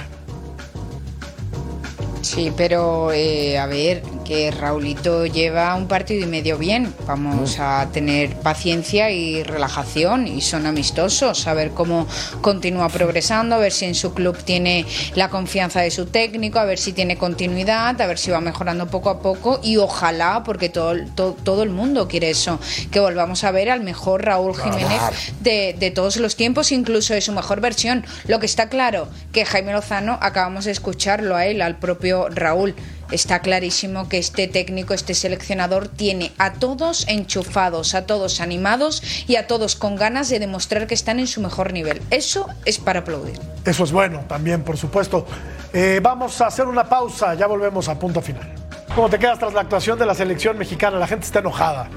[2.20, 6.94] Sí, pero eh, a ver, que Raulito lleva un partido y medio bien.
[7.06, 12.06] Vamos a tener paciencia y relajación y son amistosos, a ver cómo
[12.42, 16.66] continúa progresando, a ver si en su club tiene la confianza de su técnico, a
[16.66, 20.68] ver si tiene continuidad, a ver si va mejorando poco a poco y ojalá, porque
[20.68, 22.60] todo, todo, todo el mundo quiere eso,
[22.90, 25.00] que volvamos a ver al mejor Raúl Jiménez
[25.40, 28.04] de, de todos los tiempos, incluso de su mejor versión.
[28.26, 32.74] Lo que está claro, que Jaime Lozano, acabamos de escucharlo a él, al propio Raúl.
[33.10, 39.36] Está clarísimo que este técnico, este seleccionador, tiene a todos enchufados, a todos animados y
[39.36, 42.02] a todos con ganas de demostrar que están en su mejor nivel.
[42.10, 43.38] Eso es para aplaudir.
[43.64, 45.26] Eso es bueno también, por supuesto.
[45.72, 48.54] Eh, vamos a hacer una pausa, ya volvemos a punto final.
[48.94, 50.98] ¿Cómo te quedas tras la actuación de la selección mexicana?
[50.98, 51.88] La gente está enojada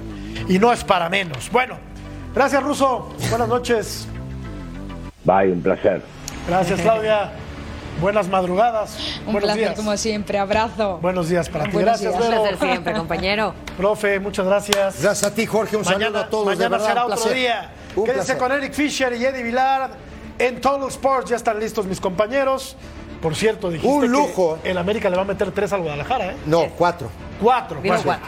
[0.48, 1.50] y no es para menos.
[1.52, 1.78] Bueno,
[2.34, 4.08] gracias Ruso, buenas noches.
[5.24, 6.02] Bye, un placer.
[6.48, 7.32] Gracias Claudia,
[8.00, 8.98] buenas madrugadas.
[9.20, 9.76] Un buenos placer días.
[9.76, 11.00] como siempre, abrazo.
[11.02, 11.72] Buenos días para ti.
[11.72, 12.30] Buenos Gracias, días.
[12.30, 12.42] Vero.
[12.42, 13.54] Un placer siempre, compañero.
[13.78, 15.02] Profe, muchas gracias.
[15.02, 15.78] Gracias a ti, Jorge.
[15.78, 16.46] Un mañana, saludo a todos.
[16.48, 17.72] de Mañana verdad, será un otro día.
[17.96, 18.38] Un Quédense placer.
[18.38, 19.92] con Eric Fisher y Eddie Vilar
[20.40, 21.30] en Total Sports.
[21.30, 22.76] Ya están listos mis compañeros.
[23.22, 24.58] Por cierto, dijiste Un que lujo.
[24.64, 26.36] el América le va a meter tres al Guadalajara, ¿eh?
[26.48, 27.10] No, cuatro.
[27.40, 27.80] Cuatro.
[27.84, 28.02] Pues.
[28.04, 28.26] cuatro.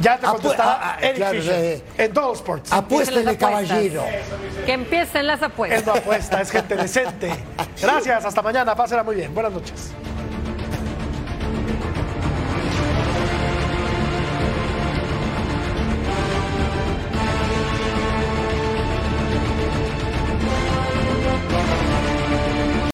[0.00, 1.82] Ya te Apu- contestará ah, ah, Eric claro, Fisher eh.
[1.98, 2.72] en Total Sports.
[2.72, 4.04] Apuéstele, caballero.
[4.66, 5.80] Que empiecen las apuestas.
[5.80, 7.32] Él no apuesta, es gente decente.
[7.80, 8.74] Gracias, hasta mañana.
[8.74, 9.32] Pásenla muy bien.
[9.34, 9.92] Buenas noches.